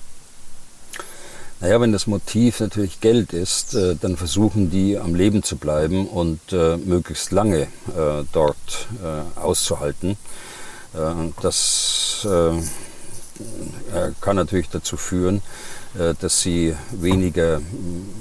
Naja, 1.65 1.81
wenn 1.81 1.93
das 1.93 2.07
Motiv 2.07 2.61
natürlich 2.61 3.01
Geld 3.01 3.33
ist, 3.33 3.73
äh, 3.73 3.97
dann 3.99 4.19
versuchen 4.19 4.71
die 4.71 4.99
am 4.99 5.15
Leben 5.15 5.43
zu 5.43 5.57
bleiben 5.57 6.07
und 6.07 6.53
äh, 6.53 6.77
möglichst 6.77 7.33
lange 7.33 7.63
äh, 7.63 8.25
dort 8.33 8.87
äh, 9.03 9.41
auszuhalten. 9.41 10.19
Äh, 10.93 11.31
das 11.41 12.29
äh, 12.31 12.53
kann 14.21 14.37
natürlich 14.37 14.69
dazu 14.69 14.99
führen, 14.99 15.43
dass 16.21 16.41
sie 16.41 16.75
weniger 16.93 17.61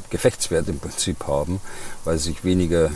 Gefechtswert 0.10 0.70
im 0.70 0.80
Prinzip 0.80 1.28
haben, 1.28 1.60
weil 2.04 2.18
sie 2.18 2.30
sich 2.30 2.44
weniger 2.44 2.90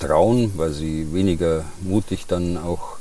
trauen, 0.00 0.52
weil 0.56 0.72
sie 0.72 1.12
weniger 1.12 1.64
mutig 1.80 2.26
dann 2.26 2.56
auch 2.56 2.98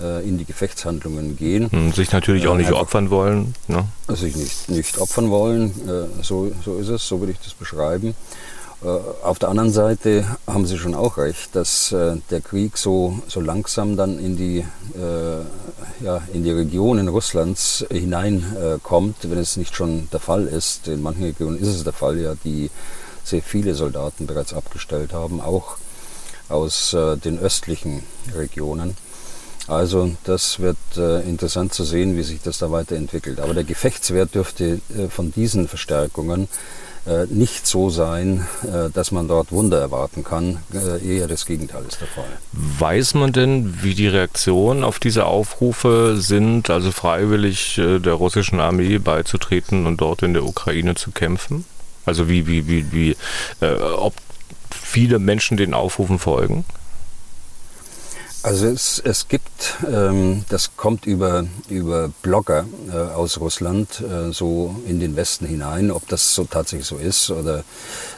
äh, 0.00 0.26
in 0.26 0.38
die 0.38 0.44
Gefechtshandlungen 0.44 1.36
gehen. 1.36 1.66
Und 1.66 1.72
hm, 1.72 1.92
sich 1.92 2.12
natürlich 2.12 2.48
auch 2.48 2.56
nicht 2.56 2.70
äh, 2.70 2.74
opfern 2.74 3.10
wollen. 3.10 3.54
Ne? 3.68 3.84
Sich 4.08 4.34
nicht, 4.34 4.68
nicht 4.68 4.98
opfern 4.98 5.30
wollen, 5.30 5.70
äh, 5.86 6.22
so, 6.22 6.50
so 6.64 6.78
ist 6.78 6.88
es, 6.88 7.06
so 7.06 7.20
würde 7.20 7.32
ich 7.32 7.38
das 7.40 7.54
beschreiben. 7.54 8.14
Auf 9.22 9.38
der 9.38 9.48
anderen 9.48 9.70
Seite 9.70 10.24
haben 10.44 10.66
Sie 10.66 10.76
schon 10.76 10.96
auch 10.96 11.16
recht, 11.16 11.54
dass 11.54 11.90
der 11.90 12.40
Krieg 12.40 12.76
so, 12.76 13.16
so 13.28 13.40
langsam 13.40 13.96
dann 13.96 14.18
in 14.18 14.36
die, 14.36 14.64
ja, 16.00 16.20
in 16.32 16.42
die 16.42 16.50
Regionen 16.50 17.06
Russlands 17.06 17.86
hineinkommt, 17.92 19.30
wenn 19.30 19.38
es 19.38 19.56
nicht 19.56 19.76
schon 19.76 20.08
der 20.12 20.18
Fall 20.18 20.48
ist. 20.48 20.88
In 20.88 21.00
manchen 21.00 21.22
Regionen 21.22 21.60
ist 21.60 21.68
es 21.68 21.84
der 21.84 21.92
Fall, 21.92 22.18
ja, 22.18 22.34
die 22.42 22.72
sehr 23.22 23.42
viele 23.42 23.76
Soldaten 23.76 24.26
bereits 24.26 24.52
abgestellt 24.52 25.12
haben, 25.12 25.40
auch 25.40 25.76
aus 26.48 26.90
den 26.90 27.38
östlichen 27.38 28.02
Regionen. 28.34 28.96
Also 29.68 30.12
das 30.24 30.58
wird 30.60 30.76
äh, 30.96 31.20
interessant 31.20 31.72
zu 31.72 31.84
sehen, 31.84 32.16
wie 32.16 32.22
sich 32.22 32.42
das 32.42 32.58
da 32.58 32.72
weiterentwickelt. 32.72 33.40
Aber 33.40 33.54
der 33.54 33.64
Gefechtswert 33.64 34.34
dürfte 34.34 34.80
äh, 34.96 35.08
von 35.08 35.32
diesen 35.32 35.68
Verstärkungen 35.68 36.48
äh, 37.04 37.26
nicht 37.28 37.66
so 37.66 37.90
sein, 37.90 38.46
äh, 38.62 38.88
dass 38.90 39.10
man 39.10 39.26
dort 39.26 39.50
Wunder 39.50 39.80
erwarten 39.80 40.22
kann. 40.22 40.58
Äh, 40.72 41.16
eher 41.16 41.26
das 41.26 41.46
Gegenteil 41.46 41.82
ist 41.88 42.00
der 42.00 42.06
Fall. 42.06 42.28
Weiß 42.52 43.14
man 43.14 43.32
denn, 43.32 43.82
wie 43.82 43.94
die 43.94 44.06
Reaktionen 44.06 44.84
auf 44.84 45.00
diese 45.00 45.26
Aufrufe 45.26 46.16
sind, 46.18 46.70
also 46.70 46.92
freiwillig 46.92 47.78
äh, 47.78 47.98
der 47.98 48.14
russischen 48.14 48.60
Armee 48.60 48.98
beizutreten 48.98 49.86
und 49.86 50.00
dort 50.00 50.22
in 50.22 50.32
der 50.32 50.44
Ukraine 50.44 50.94
zu 50.94 51.10
kämpfen? 51.10 51.64
Also 52.06 52.28
wie, 52.28 52.46
wie, 52.46 52.68
wie, 52.68 52.92
wie 52.92 53.16
ob 53.60 54.14
viele 54.70 55.20
Menschen 55.20 55.56
den 55.56 55.72
Aufrufen 55.72 56.18
folgen? 56.18 56.64
Also 58.44 58.66
es, 58.66 59.00
es 59.04 59.28
gibt, 59.28 59.76
ähm, 59.88 60.44
das 60.48 60.76
kommt 60.76 61.06
über, 61.06 61.46
über 61.68 62.10
Blogger 62.22 62.66
äh, 62.92 62.96
aus 62.96 63.38
Russland 63.38 64.00
äh, 64.00 64.32
so 64.32 64.74
in 64.84 64.98
den 64.98 65.14
Westen 65.14 65.46
hinein. 65.46 65.92
Ob 65.92 66.08
das 66.08 66.34
so 66.34 66.42
tatsächlich 66.44 66.88
so 66.88 66.96
ist 66.96 67.30
oder 67.30 67.60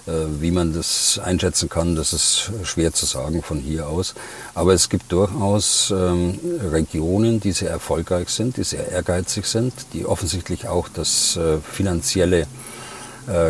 äh, 0.06 0.12
wie 0.40 0.50
man 0.50 0.72
das 0.72 1.20
einschätzen 1.22 1.68
kann, 1.68 1.94
das 1.94 2.14
ist 2.14 2.50
schwer 2.62 2.94
zu 2.94 3.04
sagen 3.04 3.42
von 3.42 3.58
hier 3.58 3.87
aus. 3.87 4.14
Aber 4.54 4.72
es 4.72 4.88
gibt 4.88 5.12
durchaus 5.12 5.92
ähm, 5.94 6.40
Regionen, 6.70 7.40
die 7.40 7.52
sehr 7.52 7.70
erfolgreich 7.70 8.30
sind, 8.30 8.56
die 8.56 8.64
sehr 8.64 8.88
ehrgeizig 8.88 9.44
sind, 9.44 9.74
die 9.92 10.06
offensichtlich 10.06 10.68
auch 10.68 10.88
das 10.88 11.37
äh, 11.37 11.58
finanzielle 11.58 12.46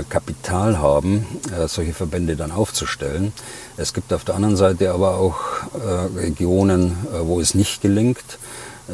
Kapital 0.08 0.78
haben, 0.78 1.26
äh, 1.52 1.66
solche 1.68 1.94
Verbände 1.94 2.36
dann 2.36 2.52
aufzustellen. 2.52 3.32
Es 3.76 3.92
gibt 3.92 4.12
auf 4.12 4.24
der 4.24 4.36
anderen 4.36 4.56
Seite 4.56 4.92
aber 4.92 5.16
auch 5.16 5.36
äh, 5.74 6.18
Regionen, 6.20 6.96
wo 7.22 7.40
es 7.40 7.54
nicht 7.54 7.82
gelingt, 7.82 8.38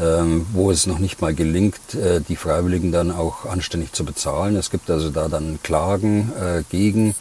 ähm, 0.00 0.46
wo 0.52 0.70
es 0.70 0.86
noch 0.86 0.98
nicht 0.98 1.20
mal 1.20 1.34
gelingt, 1.34 1.80
die 2.28 2.36
Freiwilligen 2.36 2.92
dann 2.92 3.10
auch 3.10 3.44
anständig 3.44 3.92
zu 3.92 4.04
bezahlen. 4.04 4.56
Es 4.56 4.70
gibt 4.70 4.90
also 4.90 5.10
da 5.10 5.28
dann 5.28 5.58
Klagen 5.62 6.32
gegen 6.70 7.14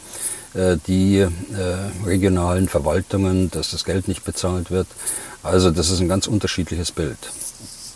die 0.54 1.26
regionalen 2.04 2.68
Verwaltungen, 2.68 3.50
dass 3.50 3.70
das 3.70 3.84
Geld 3.84 4.08
nicht 4.08 4.24
bezahlt 4.24 4.70
wird. 4.70 4.86
Also 5.42 5.70
das 5.70 5.90
ist 5.90 6.00
ein 6.00 6.08
ganz 6.08 6.26
unterschiedliches 6.26 6.92
Bild. 6.92 7.18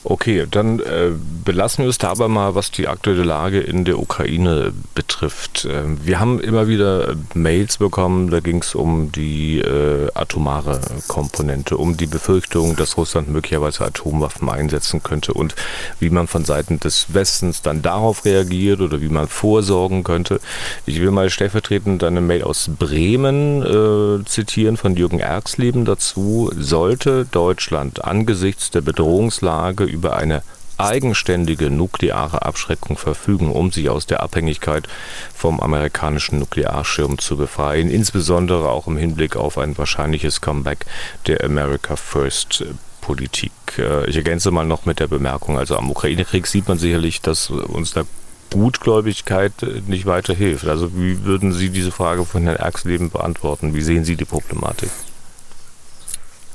Okay, 0.07 0.47
dann 0.51 0.81
äh, 0.81 1.13
belassen 1.45 1.85
wir 1.85 1.89
es 1.89 1.97
dabei 1.97 2.29
mal, 2.29 2.55
was 2.55 2.71
die 2.71 2.89
aktuelle 2.89 3.25
Lage 3.25 3.61
in 3.61 3.87
der 3.87 3.99
Ukraine 3.99 4.75
betrifft. 4.95 5.67
Ähm, 5.71 5.99
wir 6.05 6.21
haben 6.21 6.41
immer 6.41 6.69
wieder 6.69 7.17
Mails 7.33 7.79
bekommen, 7.79 8.29
da 8.29 8.41
ging 8.41 8.59
es 8.59 8.75
um 8.75 9.13
die 9.13 9.61
äh, 9.61 10.11
atomare 10.13 10.83
Komponente, 11.09 11.79
um 11.79 11.97
die 11.97 12.07
Befürchtung, 12.07 12.77
dass 12.77 12.99
Russland 12.99 13.31
möglicherweise 13.31 13.83
Atomwaffen 13.83 14.51
einsetzen 14.51 15.03
könnte 15.03 15.33
und 15.33 15.55
wie 16.01 16.11
man 16.11 16.27
von 16.27 16.45
Seiten 16.45 16.79
des 16.81 17.15
Westens 17.15 17.63
dann 17.63 17.81
darauf 17.81 18.27
reagiert 18.27 18.83
oder 18.83 19.01
wie 19.01 19.09
man 19.09 19.27
vorsorgen 19.27 20.05
könnte. 20.05 20.39
Ich 20.85 21.01
will 21.01 21.13
mal 21.13 21.31
stellvertretend 21.31 22.05
eine 22.05 22.21
Mail 22.21 22.43
aus 22.43 22.69
Bremen 22.79 23.63
äh, 23.63 24.25
zitieren 24.27 24.77
von 24.77 24.97
Jürgen 24.97 25.21
Erxleben 25.21 25.87
dazu. 25.87 26.51
Sollte 26.59 27.25
Deutschland 27.25 28.05
angesichts 28.05 28.71
der 28.71 28.83
Bedrohungslage 28.83 29.94
über 29.95 30.17
eine 30.17 30.43
eigenständige 30.77 31.71
nukleare 31.71 32.43
Abschreckung 32.43 32.97
verfügen, 32.97 33.51
um 33.51 33.71
sich 33.71 33.89
aus 33.89 34.07
der 34.07 34.23
Abhängigkeit 34.23 34.89
vom 35.35 35.61
amerikanischen 35.61 36.39
Nuklearschirm 36.41 37.19
zu 37.19 37.37
befreien, 37.37 37.91
insbesondere 37.91 38.69
auch 38.69 38.87
im 38.87 38.97
Hinblick 38.97 39.37
auf 39.37 39.57
ein 39.59 39.79
wahrscheinliches 39.79 40.41
Comeback 40.41 40.85
der 41.27 41.45
America 41.45 41.97
First 41.97 42.65
Politik. 43.01 43.53
Äh, 43.79 44.09
ich 44.09 44.17
ergänze 44.17 44.51
mal 44.51 44.65
noch 44.65 44.87
mit 44.87 44.99
der 44.99 45.09
Bemerkung, 45.09 45.59
also 45.59 45.77
am 45.77 45.91
Ukraine-Krieg 45.91 46.47
sieht 46.47 46.69
man 46.69 46.79
sicherlich, 46.79 47.21
dass 47.21 47.51
uns 47.51 47.93
da 47.93 48.03
Gutgläubigkeit 48.51 49.53
nicht 49.87 50.07
weiterhilft. 50.07 50.67
Also 50.67 50.95
wie 50.95 51.25
würden 51.25 51.53
Sie 51.53 51.71
diese 51.71 51.91
Frage 51.91 52.25
von 52.25 52.45
Herrn 52.45 52.57
Erxleben 52.57 53.11
beantworten? 53.11 53.75
Wie 53.75 53.83
sehen 53.83 54.05
Sie 54.05 54.17
die 54.17 54.25
Problematik? 54.25 54.91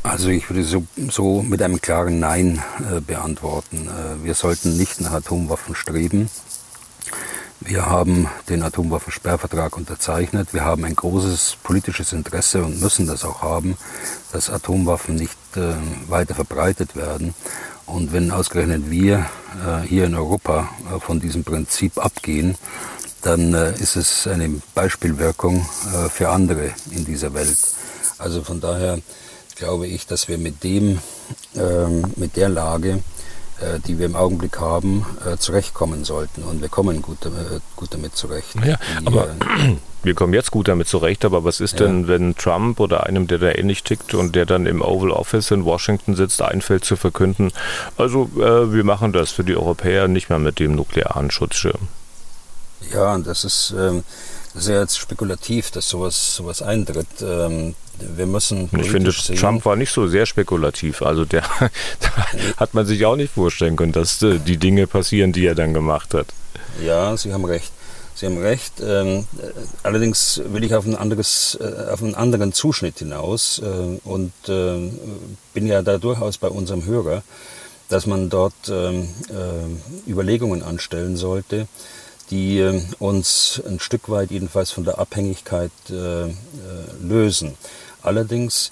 Also 0.02 0.30
ich 0.30 0.50
würde 0.50 0.64
so, 0.64 0.86
so 1.10 1.42
mit 1.42 1.62
einem 1.62 1.82
klaren 1.82 2.20
Nein 2.20 2.64
äh, 2.80 3.02
beantworten. 3.02 3.88
Äh, 3.88 4.24
wir 4.24 4.34
sollten 4.34 4.78
nicht 4.78 5.02
nach 5.02 5.12
Atomwaffen 5.12 5.76
streben. 5.76 6.30
Wir 7.60 7.88
haben 7.88 8.30
den 8.48 8.64
Atomwaffensperrvertrag 8.64 9.76
unterzeichnet. 9.76 10.54
Wir 10.54 10.64
haben 10.64 10.86
ein 10.86 10.96
großes 10.96 11.58
politisches 11.62 12.14
Interesse 12.14 12.64
und 12.64 12.80
müssen 12.80 13.06
das 13.06 13.26
auch 13.26 13.42
haben, 13.42 13.78
dass 14.32 14.50
Atomwaffen 14.50 15.16
nicht 15.16 15.38
äh, 15.58 15.74
weiter 16.08 16.34
verbreitet 16.34 16.96
werden. 16.96 17.34
Und 17.86 18.14
wenn 18.14 18.32
ausgerechnet 18.32 18.90
wir 18.90 19.26
äh, 19.66 19.86
hier 19.86 20.06
in 20.06 20.16
Europa 20.16 20.70
äh, 20.96 21.00
von 21.02 21.20
diesem 21.20 21.44
Prinzip 21.44 21.98
abgehen, 21.98 22.56
dann 23.22 23.54
äh, 23.54 23.74
ist 23.74 23.98
es 23.98 24.26
eine 24.28 24.62
Beispielwirkung 24.74 25.68
für 26.10 26.30
andere 26.30 26.72
in 26.92 27.04
dieser 27.04 27.34
Welt. 27.34 27.58
Also 28.18 28.44
von 28.44 28.62
daher 28.62 29.00
glaube 29.60 29.88
ich, 29.88 30.08
dass 30.08 30.28
wir 30.28 30.38
mit 30.38 30.64
dem, 30.64 31.00
ähm, 31.56 32.06
mit 32.16 32.36
der 32.38 32.50
Lage, 32.50 33.04
äh, 33.60 33.80
die 33.86 34.00
wir 34.00 34.06
im 34.06 34.16
Augenblick 34.16 34.60
haben, 34.60 35.06
äh, 35.26 35.38
zurechtkommen 35.38 36.06
sollten. 36.06 36.44
Und 36.44 36.62
wir 36.62 36.70
kommen 36.70 37.02
gut, 37.02 37.26
äh, 37.26 37.60
gut 37.76 37.94
damit 37.94 38.16
zurecht. 38.16 38.56
Ja, 38.66 38.78
die, 39.02 39.08
aber 39.08 39.26
äh, 39.28 39.76
wir 40.04 40.14
kommen 40.16 40.34
jetzt 40.34 40.52
gut 40.52 40.70
damit 40.70 40.88
zurecht, 40.88 41.26
aber 41.26 41.44
was 41.44 41.60
ist 41.60 41.80
ja. 41.80 41.86
denn, 41.86 42.08
wenn 42.08 42.36
Trump 42.36 42.80
oder 42.80 43.06
einem, 43.06 43.28
der 43.28 43.38
da 43.38 43.52
ähnlich 43.52 43.84
tickt 43.84 44.14
und 44.14 44.34
der 44.34 44.46
dann 44.46 44.66
im 44.66 44.82
Oval 44.82 45.12
Office 45.12 45.52
in 45.52 45.66
Washington 45.66 46.16
sitzt, 46.16 46.42
einfällt 46.42 46.86
zu 46.86 46.96
verkünden, 46.96 47.52
also 47.98 48.30
äh, 48.38 48.74
wir 48.74 48.86
machen 48.86 49.12
das 49.12 49.32
für 49.32 49.44
die 49.44 49.58
Europäer 49.58 50.08
nicht 50.08 50.30
mehr 50.30 50.40
mit 50.40 50.60
dem 50.60 50.74
nuklearen 50.76 51.32
Schutzschirm? 51.32 51.90
Ja, 52.94 53.18
das 53.18 53.44
ist... 53.44 53.76
Ähm, 53.78 54.04
das 54.54 54.64
ist 54.64 54.70
ja 54.70 54.82
jetzt 54.82 54.98
spekulativ, 54.98 55.72
dass 55.72 55.88
sowas, 55.88 56.36
sowas 56.36 56.62
eintritt. 56.62 57.08
Ähm, 57.22 57.76
wir 58.00 58.26
müssen. 58.26 58.70
Ich 58.78 58.90
finde, 58.90 59.12
sehen. 59.12 59.36
Trump 59.36 59.66
war 59.66 59.76
nicht 59.76 59.92
so 59.92 60.08
sehr 60.08 60.26
spekulativ. 60.26 61.02
Also 61.02 61.26
der 61.26 61.44
hat 62.58 62.74
man 62.74 62.86
sich 62.86 63.06
auch 63.06 63.16
nicht 63.16 63.34
vorstellen 63.34 63.76
können, 63.76 63.92
dass 63.92 64.22
äh, 64.22 64.40
die 64.40 64.58
Dinge 64.58 64.88
passieren, 64.88 65.34
die 65.34 65.46
er 65.46 65.56
dann 65.56 65.74
gemacht 65.74 66.14
hat. 66.14 66.28
Ja, 66.84 67.16
Sie 67.18 67.34
haben 67.34 67.46
recht. 67.46 67.72
Sie 68.16 68.26
haben 68.26 68.38
recht. 68.38 68.74
Ähm, 68.82 69.26
allerdings 69.84 70.42
will 70.46 70.64
ich 70.64 70.76
auf, 70.76 70.86
ein 70.86 70.96
anderes, 70.96 71.58
äh, 71.62 71.92
auf 71.92 72.04
einen 72.04 72.16
anderen 72.16 72.52
Zuschnitt 72.52 73.00
hinaus 73.00 73.62
äh, 73.64 73.98
und 74.04 74.34
äh, 74.48 74.92
bin 75.54 75.68
ja 75.68 75.82
da 75.82 75.98
durchaus 75.98 76.38
bei 76.38 76.50
unserem 76.50 76.86
Hörer, 76.86 77.24
dass 77.88 78.08
man 78.08 78.30
dort 78.30 78.54
ähm, 78.70 79.08
äh, 79.30 80.10
Überlegungen 80.10 80.64
anstellen 80.64 81.16
sollte, 81.16 81.68
die 82.30 82.60
äh, 82.60 82.82
uns 83.00 83.62
ein 83.68 83.80
Stück 83.80 84.10
weit 84.10 84.32
jedenfalls 84.32 84.72
von 84.72 84.84
der 84.84 85.00
Abhängigkeit 85.00 85.72
äh, 85.90 86.28
lösen. 87.02 87.56
Allerdings 88.02 88.72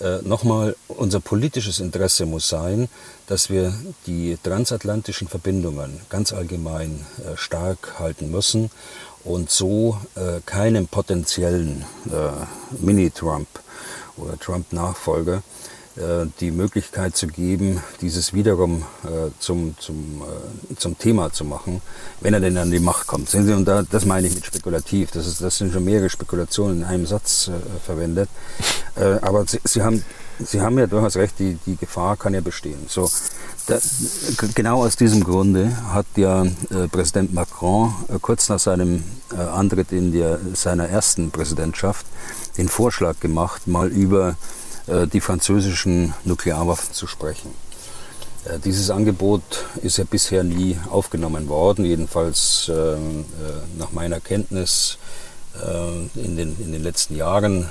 äh, 0.00 0.18
nochmal, 0.22 0.76
unser 0.86 1.20
politisches 1.20 1.80
Interesse 1.80 2.26
muss 2.26 2.48
sein, 2.48 2.88
dass 3.26 3.50
wir 3.50 3.74
die 4.06 4.38
transatlantischen 4.42 5.28
Verbindungen 5.28 6.00
ganz 6.08 6.32
allgemein 6.32 7.04
äh, 7.18 7.36
stark 7.36 7.98
halten 7.98 8.30
müssen 8.30 8.70
und 9.24 9.50
so 9.50 9.98
äh, 10.14 10.40
keinem 10.46 10.86
potenziellen 10.86 11.84
äh, 12.06 12.80
Mini-Trump 12.80 13.48
oder 14.16 14.38
Trump-Nachfolger 14.38 15.38
äh, 15.38 15.77
die 16.40 16.50
Möglichkeit 16.50 17.16
zu 17.16 17.26
geben, 17.26 17.82
dieses 18.00 18.32
wiederum 18.32 18.84
äh, 19.04 19.30
zum, 19.40 19.74
zum, 19.78 20.22
äh, 20.70 20.74
zum 20.76 20.98
Thema 20.98 21.32
zu 21.32 21.44
machen, 21.44 21.82
wenn 22.20 22.34
er 22.34 22.40
denn 22.40 22.56
an 22.56 22.70
die 22.70 22.78
Macht 22.78 23.06
kommt. 23.06 23.28
Sehen 23.28 23.46
Sie, 23.46 23.52
und 23.52 23.66
da, 23.66 23.82
das 23.82 24.04
meine 24.04 24.28
ich 24.28 24.34
mit 24.34 24.46
spekulativ. 24.46 25.10
Das, 25.10 25.26
ist, 25.26 25.40
das 25.40 25.58
sind 25.58 25.72
schon 25.72 25.84
mehrere 25.84 26.08
Spekulationen 26.08 26.78
in 26.78 26.84
einem 26.84 27.06
Satz 27.06 27.48
äh, 27.48 27.80
verwendet. 27.84 28.28
Äh, 28.96 29.18
aber 29.22 29.44
Sie, 29.46 29.60
Sie, 29.64 29.82
haben, 29.82 30.04
Sie 30.38 30.60
haben 30.60 30.78
ja 30.78 30.86
durchaus 30.86 31.16
recht, 31.16 31.38
die, 31.38 31.58
die 31.66 31.76
Gefahr 31.76 32.16
kann 32.16 32.34
ja 32.34 32.40
bestehen. 32.40 32.86
So, 32.88 33.10
da, 33.66 33.78
genau 34.54 34.84
aus 34.84 34.96
diesem 34.96 35.24
Grunde 35.24 35.76
hat 35.92 36.06
ja 36.16 36.44
äh, 36.44 36.88
Präsident 36.90 37.34
Macron 37.34 37.92
kurz 38.22 38.48
nach 38.48 38.58
seinem 38.58 39.04
Antritt 39.36 39.92
in 39.92 40.12
der, 40.12 40.38
seiner 40.54 40.88
ersten 40.88 41.30
Präsidentschaft 41.30 42.06
den 42.56 42.68
Vorschlag 42.68 43.20
gemacht, 43.20 43.66
mal 43.66 43.88
über 43.88 44.30
äh, 44.30 44.34
die 45.12 45.20
französischen 45.20 46.14
Nuklearwaffen 46.24 46.94
zu 46.94 47.06
sprechen. 47.06 47.50
Äh, 48.48 48.58
dieses 48.58 48.90
Angebot 48.90 49.42
ist 49.82 49.98
ja 49.98 50.04
bisher 50.04 50.44
nie 50.44 50.78
aufgenommen 50.90 51.48
worden, 51.48 51.84
jedenfalls 51.84 52.70
ähm, 52.72 53.20
äh, 53.20 53.78
nach 53.78 53.92
meiner 53.92 54.20
Kenntnis 54.20 54.98
in 56.14 56.36
den, 56.36 56.56
in 56.60 56.70
den 56.70 56.84
letzten 56.84 57.16
Jahren 57.16 57.66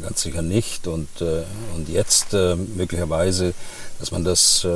ganz 0.00 0.22
sicher 0.22 0.40
nicht. 0.40 0.86
Und, 0.86 1.08
und 1.20 1.88
jetzt 1.90 2.32
möglicherweise, 2.32 3.52
dass 3.98 4.10
man 4.10 4.24
das 4.24 4.66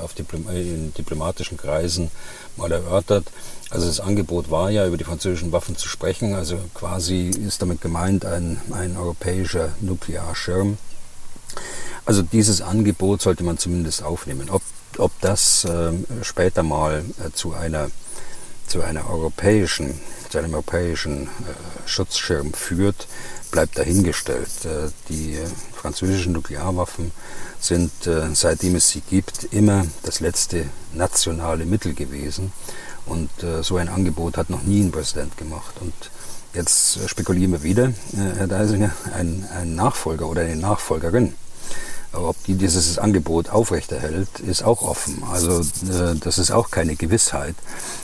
auf 0.00 0.14
Diplom 0.14 0.48
in 0.50 0.94
diplomatischen 0.94 1.56
Kreisen 1.56 2.12
mal 2.56 2.70
erörtert. 2.70 3.24
Also 3.70 3.88
das 3.88 3.98
Angebot 3.98 4.48
war 4.48 4.70
ja, 4.70 4.86
über 4.86 4.96
die 4.96 5.02
französischen 5.02 5.50
Waffen 5.50 5.76
zu 5.76 5.88
sprechen. 5.88 6.34
Also 6.34 6.56
quasi 6.72 7.30
ist 7.30 7.62
damit 7.62 7.80
gemeint 7.80 8.24
ein, 8.26 8.60
ein 8.70 8.96
europäischer 8.96 9.70
Nuklearschirm. 9.80 10.78
Also 12.04 12.22
dieses 12.22 12.60
Angebot 12.60 13.22
sollte 13.22 13.44
man 13.44 13.58
zumindest 13.58 14.02
aufnehmen. 14.02 14.50
Ob, 14.50 14.62
ob 14.98 15.12
das 15.20 15.64
äh, 15.64 15.92
später 16.22 16.62
mal 16.62 17.04
äh, 17.24 17.32
zu 17.32 17.52
einer 17.54 17.90
zu 18.72 18.82
einer 18.82 19.10
europäischen, 19.10 20.00
zu 20.30 20.38
einem 20.38 20.54
europäischen 20.54 21.24
äh, 21.24 21.28
Schutzschirm 21.84 22.54
führt, 22.54 23.06
bleibt 23.50 23.78
dahingestellt. 23.78 24.64
Äh, 24.64 24.88
die 25.10 25.38
französischen 25.74 26.32
Nuklearwaffen 26.32 27.12
sind, 27.60 28.06
äh, 28.06 28.34
seitdem 28.34 28.76
es 28.76 28.88
sie 28.88 29.02
gibt, 29.02 29.44
immer 29.52 29.84
das 30.04 30.20
letzte 30.20 30.66
nationale 30.94 31.66
Mittel 31.66 31.92
gewesen. 31.92 32.52
Und 33.04 33.30
äh, 33.42 33.62
so 33.62 33.76
ein 33.76 33.90
Angebot 33.90 34.38
hat 34.38 34.48
noch 34.48 34.62
nie 34.62 34.80
ein 34.80 34.90
Präsident 34.90 35.36
gemacht. 35.36 35.74
Und 35.80 35.92
jetzt 36.54 36.98
spekulieren 37.10 37.52
wir 37.52 37.62
wieder, 37.62 37.92
Herr 38.14 38.46
Deisinger, 38.46 38.92
ein, 39.14 39.46
ein 39.54 39.74
Nachfolger 39.74 40.28
oder 40.28 40.42
eine 40.42 40.56
Nachfolgerin 40.56 41.34
ob 42.12 42.36
die 42.44 42.54
dieses 42.54 42.98
Angebot 42.98 43.50
aufrechterhält, 43.50 44.28
ist 44.40 44.62
auch 44.62 44.82
offen. 44.82 45.22
Also 45.30 45.60
äh, 45.60 46.14
das 46.20 46.38
ist 46.38 46.50
auch 46.50 46.70
keine 46.70 46.96
Gewissheit. 46.96 47.54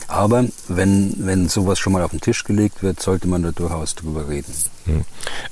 Aber 0.07 0.45
wenn, 0.67 1.13
wenn 1.19 1.49
sowas 1.49 1.77
schon 1.77 1.93
mal 1.93 2.01
auf 2.01 2.11
den 2.11 2.21
Tisch 2.21 2.43
gelegt 2.43 2.81
wird, 2.81 2.99
sollte 2.99 3.27
man 3.27 3.43
da 3.43 3.51
durchaus 3.51 3.93
drüber 3.93 4.27
reden. 4.27 4.53
Hm. 4.85 5.05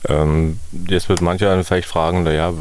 Ähm, 0.08 0.60
jetzt 0.88 1.10
wird 1.10 1.22
mancher 1.22 1.64
vielleicht 1.64 1.88
fragen, 1.88 2.24
naja, 2.24 2.54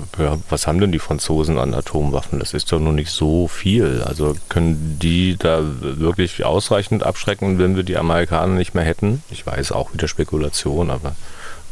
was 0.50 0.66
haben 0.66 0.80
denn 0.80 0.92
die 0.92 0.98
Franzosen 0.98 1.59
an 1.59 1.72
Atomwaffen? 1.72 2.38
Das 2.38 2.52
ist 2.52 2.70
doch 2.70 2.80
noch 2.80 2.92
nicht 2.92 3.11
so 3.11 3.48
viel. 3.48 4.02
Also 4.04 4.37
können 4.50 4.98
die 5.00 5.37
da 5.38 5.62
wirklich 5.80 6.44
ausreichend 6.44 7.02
abschrecken, 7.02 7.59
wenn 7.59 7.76
wir 7.76 7.82
die 7.82 7.96
Amerikaner 7.96 8.54
nicht 8.54 8.74
mehr 8.74 8.85
hätten? 8.85 9.22
Ich 9.30 9.46
weiß 9.46 9.72
auch 9.72 9.94
wieder 9.94 10.09
Spekulation, 10.09 10.90
aber 10.90 11.16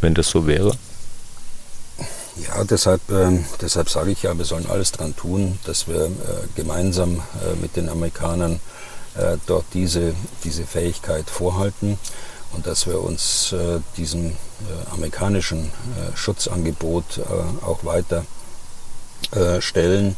wenn 0.00 0.14
das 0.14 0.28
so 0.30 0.46
wäre? 0.46 0.74
Ja, 2.36 2.64
deshalb, 2.64 3.08
äh, 3.10 3.38
deshalb 3.60 3.88
sage 3.88 4.10
ich 4.10 4.24
ja, 4.24 4.36
wir 4.36 4.44
sollen 4.44 4.66
alles 4.68 4.90
dran 4.90 5.14
tun, 5.14 5.58
dass 5.64 5.86
wir 5.86 6.06
äh, 6.06 6.10
gemeinsam 6.56 7.18
äh, 7.18 7.54
mit 7.60 7.76
den 7.76 7.88
Amerikanern 7.88 8.58
äh, 9.16 9.36
dort 9.46 9.66
diese, 9.74 10.14
diese 10.42 10.64
Fähigkeit 10.64 11.30
vorhalten 11.30 11.96
und 12.52 12.66
dass 12.66 12.88
wir 12.88 13.00
uns 13.00 13.52
äh, 13.52 13.78
diesem 13.96 14.26
äh, 14.26 14.32
amerikanischen 14.90 15.70
Schutzangebot 16.14 17.20
auch 17.64 17.84
weiter 17.84 18.24
stellen 19.60 20.16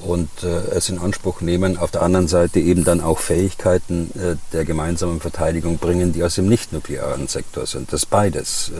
und 0.00 0.28
es 0.42 0.88
in 0.88 0.98
Anspruch 0.98 1.40
nehmen, 1.40 1.76
auf 1.76 1.90
der 1.90 2.02
anderen 2.02 2.26
Seite 2.26 2.58
eben 2.58 2.84
dann 2.84 3.00
auch 3.00 3.18
Fähigkeiten 3.18 4.10
der 4.52 4.64
gemeinsamen 4.64 5.20
Verteidigung 5.20 5.78
bringen, 5.78 6.12
die 6.12 6.24
aus 6.24 6.36
dem 6.36 6.48
nicht-nuklearen 6.48 7.28
Sektor 7.28 7.66
sind. 7.66 7.92
Das 7.92 8.06
beides 8.06 8.72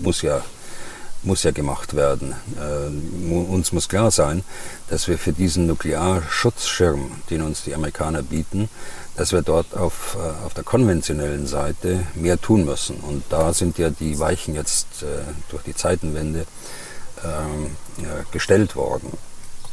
muss 0.00 0.22
ja 0.22 0.42
muss 1.22 1.42
ja 1.42 1.50
gemacht 1.50 1.94
werden. 1.94 2.34
Äh, 2.56 3.32
uns 3.32 3.72
muss 3.72 3.88
klar 3.88 4.10
sein, 4.10 4.44
dass 4.88 5.08
wir 5.08 5.18
für 5.18 5.32
diesen 5.32 5.66
Nuklearschutzschirm, 5.66 7.10
den 7.30 7.42
uns 7.42 7.64
die 7.64 7.74
Amerikaner 7.74 8.22
bieten, 8.22 8.68
dass 9.16 9.32
wir 9.32 9.42
dort 9.42 9.76
auf, 9.76 10.16
äh, 10.16 10.46
auf 10.46 10.54
der 10.54 10.64
konventionellen 10.64 11.46
Seite 11.46 12.06
mehr 12.14 12.40
tun 12.40 12.64
müssen. 12.64 12.96
Und 12.96 13.24
da 13.30 13.52
sind 13.52 13.78
ja 13.78 13.90
die 13.90 14.18
Weichen 14.18 14.54
jetzt 14.54 15.02
äh, 15.02 15.06
durch 15.50 15.64
die 15.64 15.74
Zeitenwende 15.74 16.46
ähm, 17.24 17.76
gestellt 18.30 18.76
worden. 18.76 19.12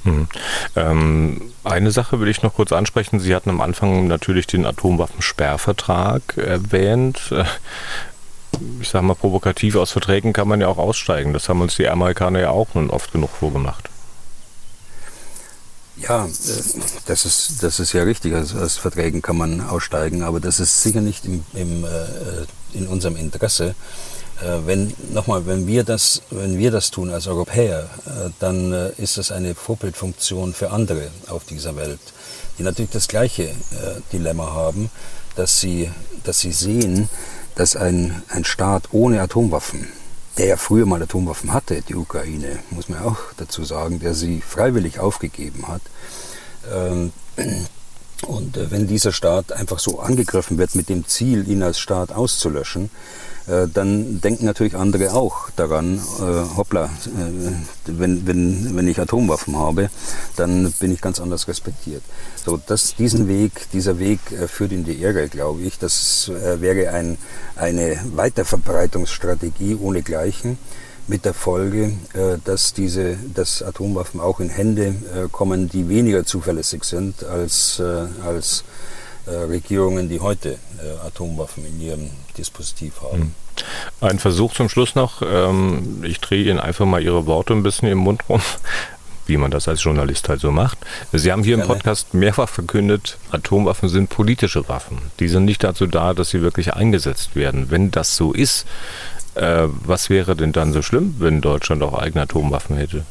Mhm. 0.03 0.27
Ähm, 0.75 1.41
eine 1.63 1.91
Sache 1.91 2.19
will 2.19 2.27
ich 2.27 2.43
noch 2.43 2.53
kurz 2.53 2.71
ansprechen. 2.71 3.19
Sie 3.19 3.35
hatten 3.35 3.49
am 3.49 3.61
Anfang 3.61 4.07
natürlich 4.07 4.47
den 4.47 4.65
Atomwaffensperrvertrag 4.65 6.37
erwähnt 6.37 7.33
ich 8.81 8.89
sage 8.89 9.05
mal, 9.05 9.15
provokativ 9.15 9.75
aus 9.75 9.91
Verträgen 9.91 10.33
kann 10.33 10.47
man 10.47 10.61
ja 10.61 10.67
auch 10.67 10.77
aussteigen. 10.77 11.33
Das 11.33 11.49
haben 11.49 11.61
uns 11.61 11.75
die 11.75 11.87
Amerikaner 11.87 12.39
ja 12.39 12.49
auch 12.49 12.73
nun 12.73 12.89
oft 12.89 13.11
genug 13.11 13.31
vorgemacht. 13.31 13.89
Ja, 15.97 16.25
äh, 16.25 16.29
das 17.05 17.25
ist, 17.25 17.63
das 17.63 17.79
ist 17.79 17.93
ja 17.93 18.03
richtig. 18.03 18.33
Also 18.33 18.59
aus 18.59 18.77
Verträgen 18.77 19.21
kann 19.21 19.37
man 19.37 19.61
aussteigen, 19.61 20.23
aber 20.23 20.39
das 20.39 20.59
ist 20.59 20.81
sicher 20.81 21.01
nicht 21.01 21.25
im, 21.25 21.45
im, 21.53 21.83
äh, 21.85 21.87
in 22.73 22.87
unserem 22.87 23.15
Interesse. 23.15 23.75
Äh, 24.41 24.65
wenn, 24.65 24.93
nochmal, 25.13 25.45
wenn 25.45 25.67
wir 25.67 25.83
das, 25.83 26.21
wenn 26.31 26.57
wir 26.57 26.71
das 26.71 26.91
tun 26.91 27.09
als 27.11 27.27
Europäer, 27.27 27.89
dann 28.39 28.73
ist 28.97 29.17
das 29.17 29.31
eine 29.31 29.55
Vorbildfunktion 29.55 30.53
für 30.53 30.71
andere 30.71 31.09
auf 31.27 31.45
dieser 31.45 31.75
Welt, 31.75 31.99
die 32.57 32.63
natürlich 32.63 32.91
das 32.91 33.07
gleiche 33.07 33.49
Dilemma 34.11 34.51
haben, 34.51 34.89
dass 35.35 35.59
sie, 35.59 35.89
dass 36.23 36.39
sie 36.39 36.51
sehen, 36.51 37.09
dass 37.55 37.75
ein, 37.75 38.23
ein 38.29 38.45
Staat 38.45 38.89
ohne 38.91 39.21
Atomwaffen, 39.21 39.87
der 40.37 40.47
ja 40.47 40.57
früher 40.57 40.85
mal 40.85 41.01
Atomwaffen 41.01 41.53
hatte, 41.53 41.81
die 41.81 41.95
Ukraine, 41.95 42.59
muss 42.69 42.89
man 42.89 42.99
auch 42.99 43.17
dazu 43.37 43.63
sagen, 43.63 43.99
der 43.99 44.13
sie 44.13 44.41
freiwillig 44.41 44.99
aufgegeben 44.99 45.67
hat, 45.67 45.81
ähm, 46.73 47.11
und 48.27 48.57
äh, 48.57 48.71
wenn 48.71 48.87
dieser 48.87 49.11
Staat 49.11 49.51
einfach 49.51 49.79
so 49.79 49.99
angegriffen 49.99 50.57
wird 50.57 50.75
mit 50.75 50.89
dem 50.89 51.07
Ziel, 51.07 51.47
ihn 51.47 51.63
als 51.63 51.79
Staat 51.79 52.11
auszulöschen, 52.11 52.89
dann 53.47 54.21
denken 54.21 54.45
natürlich 54.45 54.75
andere 54.75 55.13
auch 55.13 55.49
daran, 55.55 55.97
äh, 56.19 56.57
hoppla, 56.57 56.85
äh, 56.85 57.51
wenn, 57.85 58.25
wenn, 58.25 58.75
wenn 58.75 58.87
ich 58.87 58.99
Atomwaffen 58.99 59.55
habe, 59.55 59.89
dann 60.35 60.71
bin 60.79 60.91
ich 60.91 61.01
ganz 61.01 61.19
anders 61.19 61.47
respektiert. 61.47 62.01
So, 62.43 62.57
das, 62.57 62.95
diesen 62.95 63.27
Weg, 63.27 63.67
dieser 63.71 63.99
Weg 63.99 64.19
äh, 64.31 64.47
führt 64.47 64.71
in 64.71 64.83
die 64.83 65.01
Irre, 65.01 65.27
glaube 65.29 65.61
ich. 65.61 65.77
Das 65.77 66.29
äh, 66.29 66.59
wäre 66.59 66.91
ein, 66.91 67.17
eine 67.55 67.99
Weiterverbreitungsstrategie 68.15 69.75
ohnegleichen 69.75 70.57
mit 71.07 71.25
der 71.25 71.33
Folge, 71.33 71.93
äh, 72.13 72.37
dass 72.43 72.73
diese, 72.73 73.17
dass 73.33 73.61
Atomwaffen 73.61 74.19
auch 74.19 74.39
in 74.39 74.49
Hände 74.49 74.87
äh, 74.87 75.27
kommen, 75.31 75.69
die 75.69 75.87
weniger 75.87 76.25
zuverlässig 76.25 76.83
sind 76.83 77.23
als, 77.23 77.79
äh, 77.79 78.07
als 78.25 78.63
Regierungen, 79.27 80.09
die 80.09 80.19
heute 80.19 80.57
Atomwaffen 81.05 81.65
in 81.65 81.81
ihrem 81.81 82.09
Dispositiv 82.37 83.01
haben. 83.01 83.21
Hm. 83.21 83.31
Ein 84.01 84.19
Versuch 84.19 84.53
zum 84.53 84.69
Schluss 84.69 84.95
noch. 84.95 85.21
Ähm, 85.21 86.03
ich 86.03 86.19
drehe 86.19 86.43
Ihnen 86.43 86.59
einfach 86.59 86.85
mal 86.85 87.01
Ihre 87.01 87.25
Worte 87.25 87.53
ein 87.53 87.63
bisschen 87.63 87.87
im 87.87 87.99
Mund 87.99 88.23
rum. 88.29 88.41
wie 89.27 89.37
man 89.37 89.51
das 89.51 89.67
als 89.67 89.83
Journalist 89.83 90.29
halt 90.29 90.39
so 90.39 90.51
macht. 90.51 90.77
Sie 91.11 91.31
haben 91.31 91.43
hier 91.43 91.55
im 91.55 91.63
Podcast 91.63 92.13
mehrfach 92.13 92.47
verkündet, 92.47 93.17
Atomwaffen 93.31 93.89
sind 93.89 94.09
politische 94.09 94.69
Waffen. 94.69 94.99
Die 95.19 95.27
sind 95.27 95.45
nicht 95.45 95.63
dazu 95.63 95.87
da, 95.87 96.13
dass 96.13 96.29
sie 96.29 96.43
wirklich 96.43 96.73
eingesetzt 96.73 97.35
werden. 97.35 97.71
Wenn 97.71 97.89
das 97.89 98.15
so 98.15 98.33
ist, 98.33 98.67
äh, 99.33 99.67
was 99.67 100.11
wäre 100.11 100.35
denn 100.35 100.51
dann 100.51 100.73
so 100.73 100.83
schlimm, 100.83 101.15
wenn 101.17 101.41
Deutschland 101.41 101.81
auch 101.81 101.97
eigene 101.97 102.23
Atomwaffen 102.23 102.77
hätte? 102.77 103.03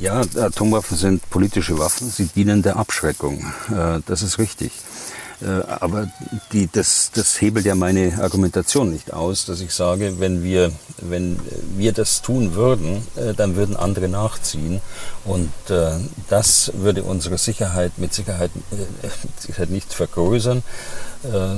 Ja, 0.00 0.20
Atomwaffen 0.20 0.96
sind 0.96 1.28
politische 1.28 1.78
Waffen. 1.78 2.08
Sie 2.08 2.26
dienen 2.26 2.62
der 2.62 2.76
Abschreckung. 2.76 3.44
Äh, 3.70 4.00
das 4.06 4.22
ist 4.22 4.38
richtig. 4.38 4.70
Äh, 5.40 5.62
aber 5.68 6.08
die, 6.52 6.68
das, 6.70 7.10
das 7.14 7.40
hebelt 7.40 7.64
ja 7.64 7.74
meine 7.74 8.18
Argumentation 8.20 8.90
nicht 8.90 9.12
aus, 9.12 9.44
dass 9.44 9.60
ich 9.60 9.72
sage, 9.72 10.18
wenn 10.18 10.42
wir, 10.42 10.72
wenn 11.00 11.38
wir 11.76 11.92
das 11.92 12.22
tun 12.22 12.54
würden, 12.54 13.06
äh, 13.16 13.34
dann 13.34 13.54
würden 13.54 13.76
andere 13.76 14.08
nachziehen. 14.08 14.80
Und 15.24 15.52
äh, 15.68 15.92
das 16.28 16.72
würde 16.74 17.04
unsere 17.04 17.38
Sicherheit 17.38 17.98
mit 17.98 18.14
Sicherheit, 18.14 18.50
Sicherheit 19.38 19.70
nicht 19.70 19.92
vergrößern, 19.92 20.62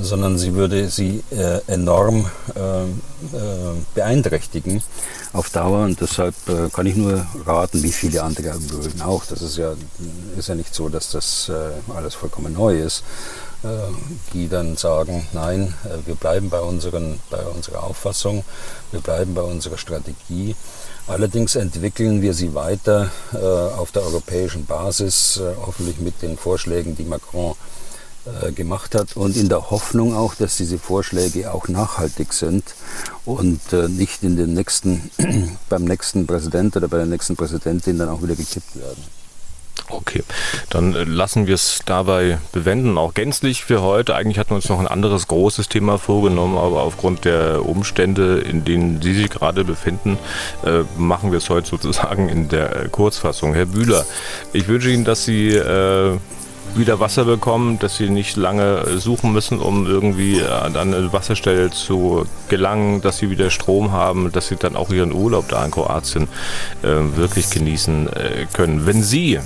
sondern 0.02 0.38
sie 0.38 0.54
würde 0.54 0.88
sie 0.88 1.22
enorm 1.66 2.30
beeinträchtigen 3.94 4.82
auf 5.34 5.50
Dauer. 5.50 5.84
Und 5.84 6.00
deshalb 6.00 6.34
kann 6.72 6.86
ich 6.86 6.96
nur 6.96 7.26
raten, 7.44 7.82
wie 7.82 7.92
viele 7.92 8.22
andere 8.22 8.54
würden 8.70 9.02
auch. 9.02 9.26
Das 9.26 9.42
ist 9.42 9.58
ja, 9.58 9.74
ist 10.38 10.48
ja 10.48 10.54
nicht 10.54 10.74
so, 10.74 10.88
dass 10.88 11.10
das 11.10 11.52
alles 11.94 12.14
vollkommen 12.14 12.54
neu 12.54 12.80
ist. 12.80 13.04
Äh, 13.62 13.92
die 14.32 14.48
dann 14.48 14.78
sagen, 14.78 15.26
nein, 15.34 15.74
äh, 15.84 16.06
wir 16.06 16.14
bleiben 16.14 16.48
bei, 16.48 16.60
unseren, 16.60 17.20
bei 17.28 17.42
unserer 17.44 17.84
Auffassung, 17.84 18.42
wir 18.90 19.00
bleiben 19.00 19.34
bei 19.34 19.42
unserer 19.42 19.76
Strategie. 19.76 20.56
Allerdings 21.06 21.56
entwickeln 21.56 22.22
wir 22.22 22.32
sie 22.32 22.54
weiter 22.54 23.10
äh, 23.34 23.36
auf 23.36 23.92
der 23.92 24.02
europäischen 24.02 24.64
Basis, 24.64 25.40
hoffentlich 25.66 25.98
mit 25.98 26.22
den 26.22 26.38
Vorschlägen, 26.38 26.96
die 26.96 27.04
Macron 27.04 27.54
gemacht 28.54 28.94
hat 28.94 29.16
und 29.16 29.34
in 29.34 29.48
der 29.48 29.70
Hoffnung 29.70 30.14
auch, 30.14 30.34
dass 30.34 30.58
diese 30.58 30.78
Vorschläge 30.78 31.52
auch 31.52 31.68
nachhaltig 31.68 32.34
sind 32.34 32.74
und 33.24 33.72
nicht 33.72 34.22
in 34.22 34.36
den 34.36 34.52
nächsten, 34.52 35.10
beim 35.70 35.84
nächsten 35.84 36.26
Präsident 36.26 36.76
oder 36.76 36.86
bei 36.86 36.98
der 36.98 37.06
nächsten 37.06 37.34
Präsidentin 37.34 37.98
dann 37.98 38.10
auch 38.10 38.22
wieder 38.22 38.36
gekippt 38.36 38.76
werden. 38.76 39.19
Okay, 39.90 40.22
dann 40.68 40.94
äh, 40.94 41.04
lassen 41.04 41.46
wir 41.46 41.54
es 41.54 41.80
dabei 41.84 42.38
bewenden, 42.52 42.96
auch 42.96 43.14
gänzlich 43.14 43.64
für 43.64 43.82
heute. 43.82 44.14
Eigentlich 44.14 44.38
hatten 44.38 44.50
wir 44.50 44.56
uns 44.56 44.68
noch 44.68 44.78
ein 44.78 44.86
anderes 44.86 45.28
großes 45.28 45.68
Thema 45.68 45.98
vorgenommen, 45.98 46.56
aber 46.56 46.82
aufgrund 46.82 47.24
der 47.24 47.66
Umstände, 47.66 48.38
in 48.38 48.64
denen 48.64 49.02
Sie 49.02 49.14
sich 49.14 49.30
gerade 49.30 49.64
befinden, 49.64 50.18
äh, 50.64 50.84
machen 50.96 51.32
wir 51.32 51.38
es 51.38 51.50
heute 51.50 51.68
sozusagen 51.68 52.28
in 52.28 52.48
der 52.48 52.84
äh, 52.84 52.88
Kurzfassung. 52.88 53.54
Herr 53.54 53.66
Bühler, 53.66 54.06
ich 54.52 54.68
wünsche 54.68 54.90
Ihnen, 54.90 55.04
dass 55.04 55.24
Sie 55.24 55.48
äh, 55.48 56.18
wieder 56.74 57.00
Wasser 57.00 57.24
bekommen, 57.24 57.78
dass 57.78 57.96
sie 57.96 58.10
nicht 58.10 58.36
lange 58.36 58.98
suchen 58.98 59.32
müssen, 59.32 59.58
um 59.58 59.86
irgendwie 59.86 60.42
an 60.42 60.76
eine 60.76 61.12
Wasserstelle 61.12 61.70
zu 61.70 62.26
gelangen, 62.48 63.00
dass 63.00 63.18
sie 63.18 63.30
wieder 63.30 63.50
Strom 63.50 63.92
haben, 63.92 64.30
dass 64.32 64.48
sie 64.48 64.56
dann 64.56 64.76
auch 64.76 64.90
ihren 64.90 65.12
Urlaub 65.12 65.48
da 65.48 65.64
in 65.64 65.70
Kroatien 65.70 66.28
äh, 66.82 67.16
wirklich 67.16 67.50
genießen 67.50 68.08
äh, 68.08 68.46
können. 68.52 68.86
Wenn 68.86 69.02
Sie 69.02 69.40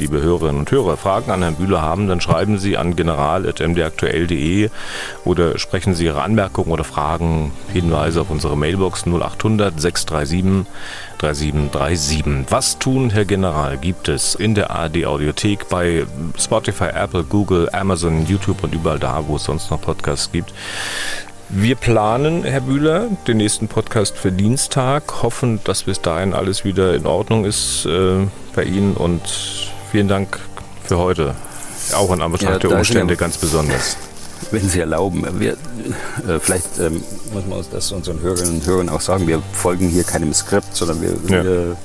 liebe 0.00 0.22
Hörerinnen 0.22 0.58
und 0.58 0.70
Hörer, 0.70 0.96
Fragen 0.96 1.30
an 1.30 1.42
Herrn 1.42 1.56
Bühler 1.56 1.82
haben, 1.82 2.08
dann 2.08 2.20
schreiben 2.20 2.58
Sie 2.58 2.78
an 2.78 2.96
general.mdaktuell.de 2.96 4.70
oder 5.24 5.58
sprechen 5.58 5.94
Sie 5.94 6.06
Ihre 6.06 6.22
Anmerkungen 6.22 6.72
oder 6.72 6.84
Fragen, 6.84 7.52
Hinweise 7.72 8.22
auf 8.22 8.30
unsere 8.30 8.56
Mailbox 8.56 9.06
0800 9.06 9.78
637 9.78 10.66
3737. 11.18 12.46
Was 12.48 12.78
tun, 12.78 13.10
Herr 13.10 13.26
General, 13.26 13.76
gibt 13.76 14.08
es 14.08 14.34
in 14.34 14.54
der 14.54 14.70
ARD 14.70 15.04
Audiothek 15.04 15.68
bei 15.68 16.06
Spotify, 16.38 16.88
Apple, 16.94 17.24
Google, 17.24 17.68
Amazon, 17.72 18.26
YouTube 18.26 18.64
und 18.64 18.74
überall 18.74 18.98
da, 18.98 19.24
wo 19.26 19.36
es 19.36 19.44
sonst 19.44 19.70
noch 19.70 19.82
Podcasts 19.82 20.32
gibt. 20.32 20.54
Wir 21.50 21.74
planen, 21.74 22.44
Herr 22.44 22.60
Bühler, 22.60 23.08
den 23.26 23.38
nächsten 23.38 23.68
Podcast 23.68 24.16
für 24.16 24.32
Dienstag, 24.32 25.22
hoffen, 25.22 25.60
dass 25.64 25.82
bis 25.82 26.00
dahin 26.00 26.32
alles 26.32 26.64
wieder 26.64 26.94
in 26.94 27.06
Ordnung 27.06 27.44
ist 27.44 27.84
äh, 27.86 28.26
bei 28.54 28.62
Ihnen 28.62 28.94
und 28.94 29.20
vielen 29.90 30.08
Dank 30.08 30.38
für 30.84 30.98
heute. 30.98 31.34
Auch 31.94 32.12
in 32.12 32.22
Anbetracht 32.22 32.62
ja, 32.62 32.68
der 32.68 32.78
Umstände 32.78 33.16
ganz 33.16 33.38
besonders. 33.38 33.96
Wenn 34.52 34.68
Sie 34.68 34.80
erlauben, 34.80 35.26
wir, 35.38 35.52
äh, 35.52 36.38
vielleicht 36.40 36.78
ähm, 36.78 37.02
muss 37.32 37.46
man 37.46 37.62
das 37.70 37.92
unseren 37.92 38.20
Hörerinnen 38.20 38.54
und 38.54 38.66
Hörern 38.66 38.88
auch 38.88 39.00
sagen, 39.00 39.26
wir 39.26 39.42
folgen 39.52 39.88
hier 39.88 40.02
keinem 40.02 40.32
Skript, 40.32 40.74
sondern 40.74 41.02
wir, 41.02 41.10
ja. 41.10 41.44
wir 41.44 41.76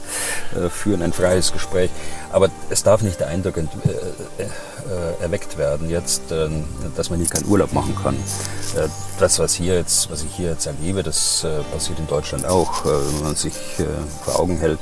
äh, 0.55 0.69
führen 0.69 1.01
ein 1.01 1.11
freies 1.11 1.51
Gespräch. 1.51 1.89
Aber 2.31 2.49
es 2.69 2.83
darf 2.83 3.01
nicht 3.01 3.19
der 3.19 3.27
Eindruck 3.27 3.57
ent, 3.57 3.71
äh, 3.83 4.43
äh 4.43 4.47
erweckt 5.19 5.57
werden 5.57 5.89
jetzt, 5.89 6.31
ähm, 6.31 6.63
dass 6.95 7.09
man 7.09 7.19
hier 7.19 7.27
keinen 7.27 7.47
Urlaub 7.47 7.73
machen 7.73 7.95
kann. 8.01 8.15
Äh, 8.75 8.87
das, 9.19 9.39
was, 9.39 9.55
hier 9.55 9.75
jetzt, 9.75 10.11
was 10.11 10.23
ich 10.23 10.31
hier 10.35 10.51
jetzt 10.51 10.67
erlebe, 10.67 11.03
das 11.03 11.43
äh, 11.43 11.63
passiert 11.73 11.99
in 11.99 12.07
Deutschland 12.07 12.45
auch, 12.45 12.85
wenn 12.85 13.23
man 13.23 13.35
sich 13.35 13.53
vor 14.23 14.39
Augen 14.39 14.57
hält 14.57 14.79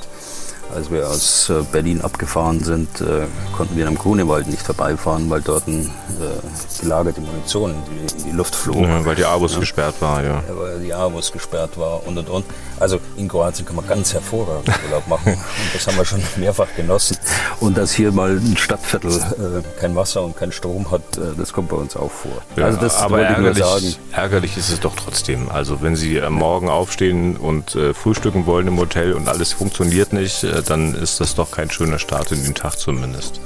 als 0.73 0.91
wir 0.91 1.07
aus 1.07 1.49
äh, 1.49 1.61
Berlin 1.71 2.01
abgefahren 2.01 2.63
sind, 2.63 3.01
äh, 3.01 3.27
konnten 3.55 3.77
wir 3.77 3.87
am 3.87 3.95
Grunewald 3.95 4.47
nicht 4.47 4.61
vorbeifahren, 4.61 5.29
weil 5.29 5.41
dort 5.41 5.67
ein, 5.67 5.85
äh, 6.19 6.81
gelagerte 6.81 7.21
Munition 7.21 7.71
in 7.71 7.77
die, 7.85 8.23
in 8.23 8.31
die 8.31 8.37
Luft 8.37 8.55
flog. 8.55 8.81
Ja, 8.81 9.05
weil 9.05 9.15
die 9.15 9.25
Abus 9.25 9.53
ja. 9.53 9.59
gesperrt 9.59 9.95
war, 9.99 10.23
ja. 10.23 10.43
Weil 10.49 10.79
die 10.79 10.93
Abus 10.93 11.31
gesperrt 11.31 11.77
war 11.77 12.05
und 12.05 12.17
und 12.17 12.29
und. 12.29 12.45
Also 12.79 12.99
in 13.17 13.27
Kroatien 13.27 13.65
kann 13.65 13.75
man 13.75 13.87
ganz 13.87 14.13
hervorragend 14.13 14.67
Urlaub 14.85 15.07
machen 15.07 15.33
und 15.33 15.73
das 15.73 15.87
haben 15.87 15.97
wir 15.97 16.05
schon 16.05 16.21
mehrfach 16.37 16.67
genossen. 16.75 17.17
Und 17.59 17.77
dass 17.77 17.93
hier 17.93 18.11
mal 18.11 18.31
ein 18.31 18.57
Stadtviertel 18.57 19.11
äh, 19.11 19.79
kein 19.79 19.95
Wasser 19.95 20.23
und 20.23 20.35
kein 20.35 20.51
Strom 20.51 20.91
hat, 20.91 21.01
das 21.37 21.53
kommt 21.53 21.69
bei 21.69 21.77
uns 21.77 21.95
auch 21.95 22.11
vor. 22.11 22.41
Ja, 22.55 22.65
also 22.65 22.79
das 22.79 22.97
aber 22.97 23.21
ärgerlich, 23.21 23.99
ärgerlich 24.11 24.57
ist 24.57 24.69
es 24.69 24.79
doch 24.79 24.95
trotzdem. 24.95 25.49
Also 25.49 25.81
wenn 25.81 25.95
Sie 25.95 26.21
morgen 26.29 26.69
aufstehen 26.69 27.37
und 27.37 27.77
frühstücken 27.93 28.45
wollen 28.45 28.67
im 28.67 28.77
Hotel 28.77 29.13
und 29.13 29.27
alles 29.27 29.53
funktioniert 29.53 30.13
nicht, 30.13 30.43
dann 30.69 30.95
ist 30.95 31.19
das 31.19 31.35
doch 31.35 31.51
kein 31.51 31.69
schöner 31.69 31.99
Start 31.99 32.31
in 32.31 32.43
den 32.43 32.55
Tag 32.55 32.77
zumindest. 32.79 33.39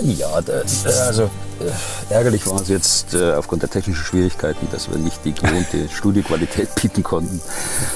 Ja, 0.00 0.28
also 1.06 1.30
äh, 1.60 2.12
ärgerlich 2.12 2.46
war 2.46 2.60
es 2.60 2.68
jetzt 2.68 3.14
äh, 3.14 3.34
aufgrund 3.34 3.62
der 3.62 3.70
technischen 3.70 4.02
Schwierigkeiten, 4.02 4.66
dass 4.72 4.90
wir 4.90 4.98
nicht 4.98 5.24
die 5.24 5.32
gewohnte 5.32 5.88
Studioqualität 5.94 6.74
bieten 6.80 7.02
konnten, 7.02 7.40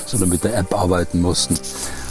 sondern 0.04 0.28
mit 0.28 0.44
der 0.44 0.56
App 0.56 0.74
arbeiten 0.74 1.20
mussten. 1.20 1.58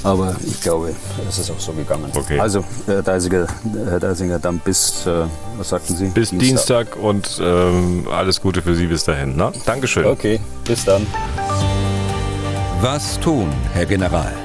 Aber 0.03 0.35
ich 0.45 0.61
glaube, 0.61 0.93
es 1.27 1.39
ist 1.39 1.49
auch 1.49 1.59
so 1.59 1.71
gegangen. 1.71 2.11
Okay. 2.13 2.39
Also, 2.39 2.63
Herr 2.85 3.01
Deisinger, 3.01 3.47
Herr 3.87 3.99
Deisinger, 3.99 4.39
dann 4.39 4.59
bis, 4.59 5.05
äh, 5.05 5.25
was 5.57 5.69
sagten 5.69 5.95
Sie? 5.95 6.05
Bis 6.07 6.29
Dienstag, 6.29 6.91
Dienstag 6.91 6.95
und 6.97 7.39
ähm, 7.41 8.07
alles 8.11 8.41
Gute 8.41 8.61
für 8.61 8.75
Sie 8.75 8.87
bis 8.87 9.03
dahin. 9.03 9.35
Ne? 9.35 9.51
Dankeschön. 9.65 10.05
Okay, 10.05 10.39
bis 10.63 10.85
dann. 10.85 11.07
Was 12.81 13.19
tun, 13.19 13.51
Herr 13.73 13.85
General? 13.85 14.44